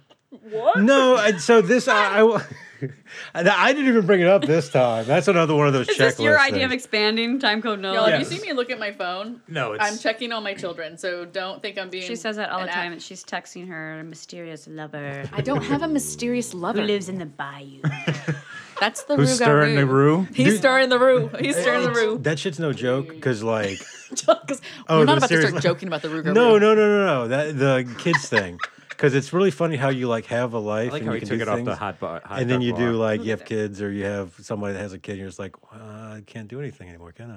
[0.52, 0.80] What?
[0.80, 2.44] No, and so this I, I, and
[3.36, 5.06] I didn't even bring it up this time.
[5.06, 6.18] That's another one of those Is checklists.
[6.18, 7.94] this your idea of expanding time code no?
[7.94, 8.28] Y'all, Yes.
[8.28, 10.98] if you see me look at my phone, No, it's I'm checking on my children,
[10.98, 12.08] so don't think I'm being.
[12.08, 15.64] She says that all the time, act- and she's texting her mysterious lover I don't
[15.64, 16.94] have a mysterious lover who lover.
[16.94, 17.82] lives in the bayou.
[18.80, 20.28] That's the who's stirring the roux.
[20.34, 21.30] He's stirring the roux.
[21.40, 22.18] He's stirring the roux.
[22.20, 25.88] That shit's no joke because like Because Oh, we're not about to start lo- joking
[25.88, 26.24] about the roux.
[26.24, 27.28] no, no, no, no, no.
[27.30, 28.60] That the kids thing
[28.96, 31.20] because it's really funny how you like have a life I like and how you
[31.22, 32.22] can took do it off the things, hot bar.
[32.26, 32.82] Hot and then dog you bar.
[32.82, 35.28] do like you have kids or you have somebody that has a kid and you're
[35.30, 37.32] just like uh, I can't do anything anymore, can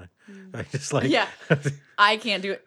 [0.55, 0.59] I?
[0.59, 1.27] I just like Yeah,
[1.99, 2.65] I can't do it.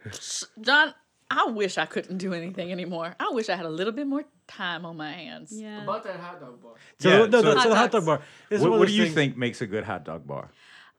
[0.60, 0.94] Jon,
[1.30, 3.16] I wish I couldn't do anything anymore.
[3.20, 5.52] I wish I had a little bit more time on my hands.
[5.54, 5.84] Yeah.
[5.84, 6.74] About that hot dog bar.
[7.00, 8.22] So, Yeah, no, no, so- so the hot Hot dog bar.
[8.50, 10.50] This What, what do you things- think makes a good hot dog bar?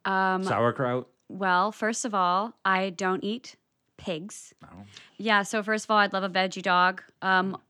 [0.05, 1.09] Um, Sauerkraut.
[1.29, 3.57] well, first of all, I don't eat
[3.99, 4.53] pigs.
[5.19, 7.03] Yeah, so first of all, I'd love a veggie dog.
[7.21, 7.61] Um, h-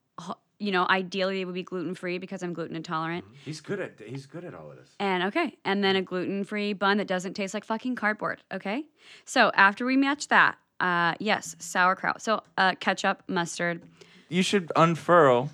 [0.59, 3.25] you know, ideally it would be gluten free because I'm gluten intolerant.
[3.45, 4.91] He's good at he's good at all of this.
[5.01, 8.43] And okay, and then a gluten free bun that doesn't taste like fucking cardboard.
[8.53, 8.85] Okay,
[9.25, 12.23] so after we match that, uh, yes, sauerkraut.
[12.23, 13.83] So uh, ketchup, mustard.
[14.29, 15.51] You should unfurl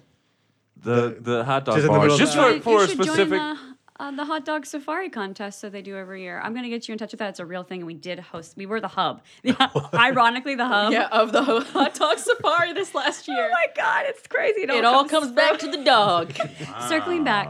[0.76, 3.30] the the, hot dog just bars just for, for a specific.
[3.30, 3.68] Join the,
[4.01, 6.40] uh, the hot dog safari contest that they do every year.
[6.42, 7.30] I'm gonna get you in touch with that.
[7.30, 8.57] It's a real thing, and we did host.
[8.57, 9.22] We were the hub.
[9.42, 10.92] Yeah, ironically, the hub.
[10.92, 13.49] Yeah, of the hot dog safari this last year.
[13.51, 14.62] Oh my god, it's crazy.
[14.62, 16.32] It all, it all comes back to the dog.
[16.88, 17.49] circling back.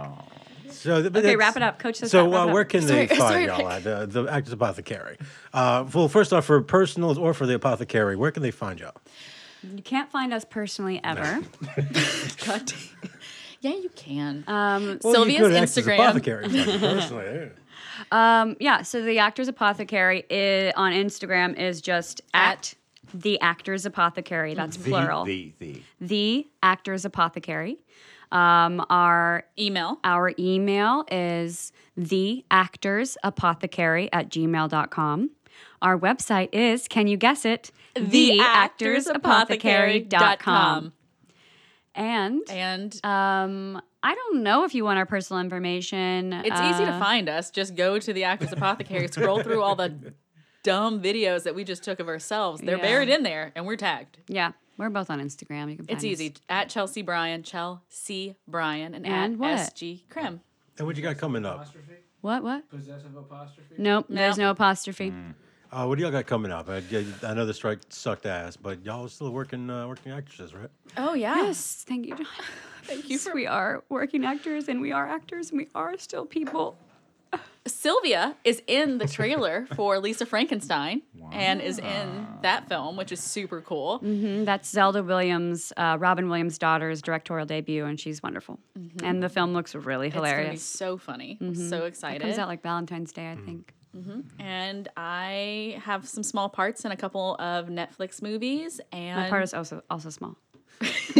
[0.70, 1.78] So, th- but Okay, that's- wap it up.
[1.78, 2.68] Coach says So, wrap- wrap uh, where up.
[2.68, 5.16] can they Sorry, find sorry, y'all at uh, the Actors Apothecary?
[5.53, 8.92] Uh, well, first off, for personals or for the Apothecary, where can they find y'all?
[9.62, 11.40] You can't find us personally ever.
[12.46, 13.11] God damn.
[13.61, 14.44] Yeah, you can.
[14.46, 15.94] Um, Well, you Silvia's could Instagram.
[15.98, 17.50] Apothecary find you personally.
[18.12, 18.40] yeah.
[18.40, 18.82] um, yeah.
[18.82, 22.74] So the Actors Apothecary i on Instagram is just at
[23.12, 24.54] the Actors Apothecary.
[24.54, 25.24] That's the, plural.
[25.24, 27.78] the the the Actors Apothecary.
[28.30, 29.98] Um, our Email.
[30.04, 35.30] Our email is theactorsapothecary at gmail.com.
[35.80, 37.70] Our website is, can you guess it?
[37.96, 40.92] theactorsapothecary.com.
[41.99, 46.32] And And um, I don't know if you want our personal information.
[46.32, 47.51] it's easy to Uh, find us.
[47.51, 50.14] Just go to the Actors Apothecary, scroll through all the
[50.62, 52.61] dumb videos that we just took of ourselves.
[52.61, 52.82] They're Yeah.
[52.82, 54.18] buried in there, and we're tagged.
[54.28, 55.70] Yeah, we're both on Instagram.
[55.70, 55.86] You can.
[55.86, 56.05] Find It's us.
[56.05, 56.34] easy.
[56.49, 59.59] At Chelsea Bryan, Chelsea Bryan, and, And at what?
[59.59, 60.40] SG Krim.
[60.78, 61.66] And what you got coming up?
[62.20, 62.42] What?
[62.44, 62.68] What?
[62.70, 63.74] Possessive apostrophe?
[63.76, 64.07] Nope.
[64.09, 65.12] There's no apostrophe.
[65.71, 66.69] Uh, what do y'all got coming up?
[66.71, 66.83] I,
[67.23, 70.71] I know the strike sucked ass, but y'all are still working uh, working actresses, right?
[70.97, 71.37] Oh yeah.
[71.43, 72.16] Yes, thank you.
[72.16, 72.27] Jon.
[72.85, 76.25] Thank you for we are working actors, and we are actors, and we are still
[76.25, 76.79] people.
[77.66, 81.03] Silvia is in the trailer for Lisa Frankenstein
[81.33, 84.01] and is in that film, which is super cool.
[84.01, 88.59] Mm, That's Zelda Williams, uh, Robin Williams' daughter's directorial debut, and she's wonderful.
[89.03, 90.62] And the film looks really hilarious.
[90.62, 91.37] It's gonna be so funny.
[91.43, 92.23] I'm so excited.
[92.23, 93.75] It Comes out like Valentine's Day, I think.
[94.38, 99.44] And I have some small parts in a couple of Netflix movies, and My part
[99.44, 100.36] is also also small.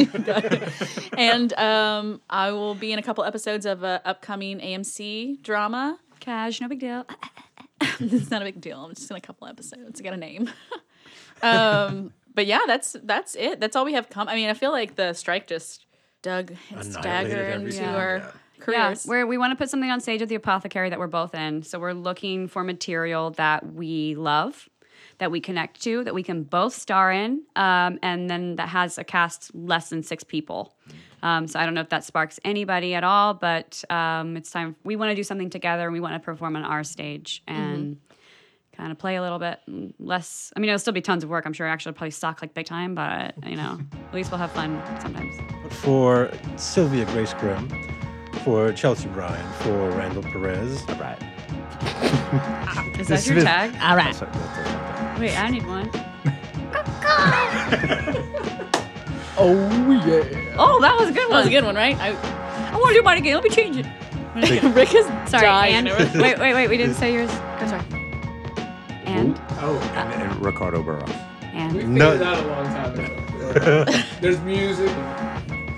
[1.16, 5.99] and um, I will be in a couple episodes of a upcoming AMC drama.
[6.20, 7.05] Cash, no big deal.
[8.01, 8.85] it's not a big deal.
[8.85, 10.01] I'm just in a couple episodes.
[10.01, 10.51] I got a name.
[11.43, 13.61] um, but yeah, that's that's it.
[13.61, 14.29] That's all we have come.
[14.29, 15.87] I mean, I feel like the strike just
[16.23, 17.66] dug and Annihilated staggered everything.
[17.66, 17.97] into Yeah.
[17.97, 18.31] our Yeah.
[18.61, 19.05] careers.
[19.05, 21.35] Yeah, we're, we want to put something on stage at the Apothecary that we're both
[21.35, 21.62] in.
[21.62, 24.69] So we're looking for material that we love,
[25.19, 28.99] that we connect to, that we can both star in, um, and then that has
[28.99, 30.75] a cast less than six people.
[31.23, 34.77] Um, so I don't know if that sparks anybody at all, but um, it's time.
[34.85, 35.85] We want to do something together.
[35.85, 37.99] and We want to perform on our stage and
[38.79, 39.59] kind of play a little bit
[39.99, 40.53] less.
[40.57, 41.45] I mean, it'll still be tons of work.
[41.45, 41.66] I'm sure.
[41.66, 44.81] Actually, it'll probably suck like big time, but you know, at least we'll have fun
[45.01, 45.35] sometimes.
[45.83, 47.68] For Silvia Grace Krim,
[48.45, 50.81] for Chelsea Bryan, for Randall Perez.
[50.89, 51.20] all right.
[52.99, 53.74] Is that your tag?
[53.83, 54.14] all right.
[54.14, 55.91] That's, that's, Wait, I need one.
[59.41, 59.53] Oh,
[60.05, 60.55] yeah.
[60.59, 61.31] Oh, that was a good one.
[61.31, 61.97] That was a good one, right?
[62.01, 63.35] I, I want to do mine again.
[63.35, 63.87] Let me change it.
[64.74, 66.68] Rick is Sorry, dying and wait, wait, wait.
[66.68, 67.31] We didn't say yours.
[67.61, 67.98] Go sorry.
[69.19, 71.09] And Oh, and, and Ricardo Barros.
[71.09, 71.14] we
[71.53, 72.12] and figured No.
[72.14, 73.85] it out a long time ago.
[74.21, 74.91] There's music.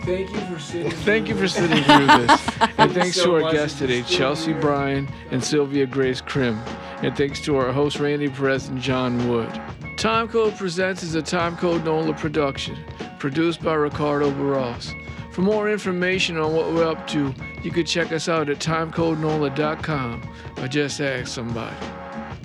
[0.04, 0.90] Thank you for sitting.
[0.90, 2.48] Thank you for sitting through this.
[2.78, 4.60] And thanks so to our guests today, Chelsea here.
[4.60, 6.58] Bryan and Silvia Grace Krim.
[7.02, 9.50] And thanks to our hosts, Randy Perez and Jon Wood.
[9.98, 12.76] Time Code Presents is a Time Code NOLA production.
[13.18, 14.94] produced by Ricardo Barros.
[15.32, 20.22] For more information on what we're up to, you can check us out at timecodenola.com
[20.58, 21.76] or just ask somebody.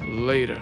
[0.06, 0.60] Later.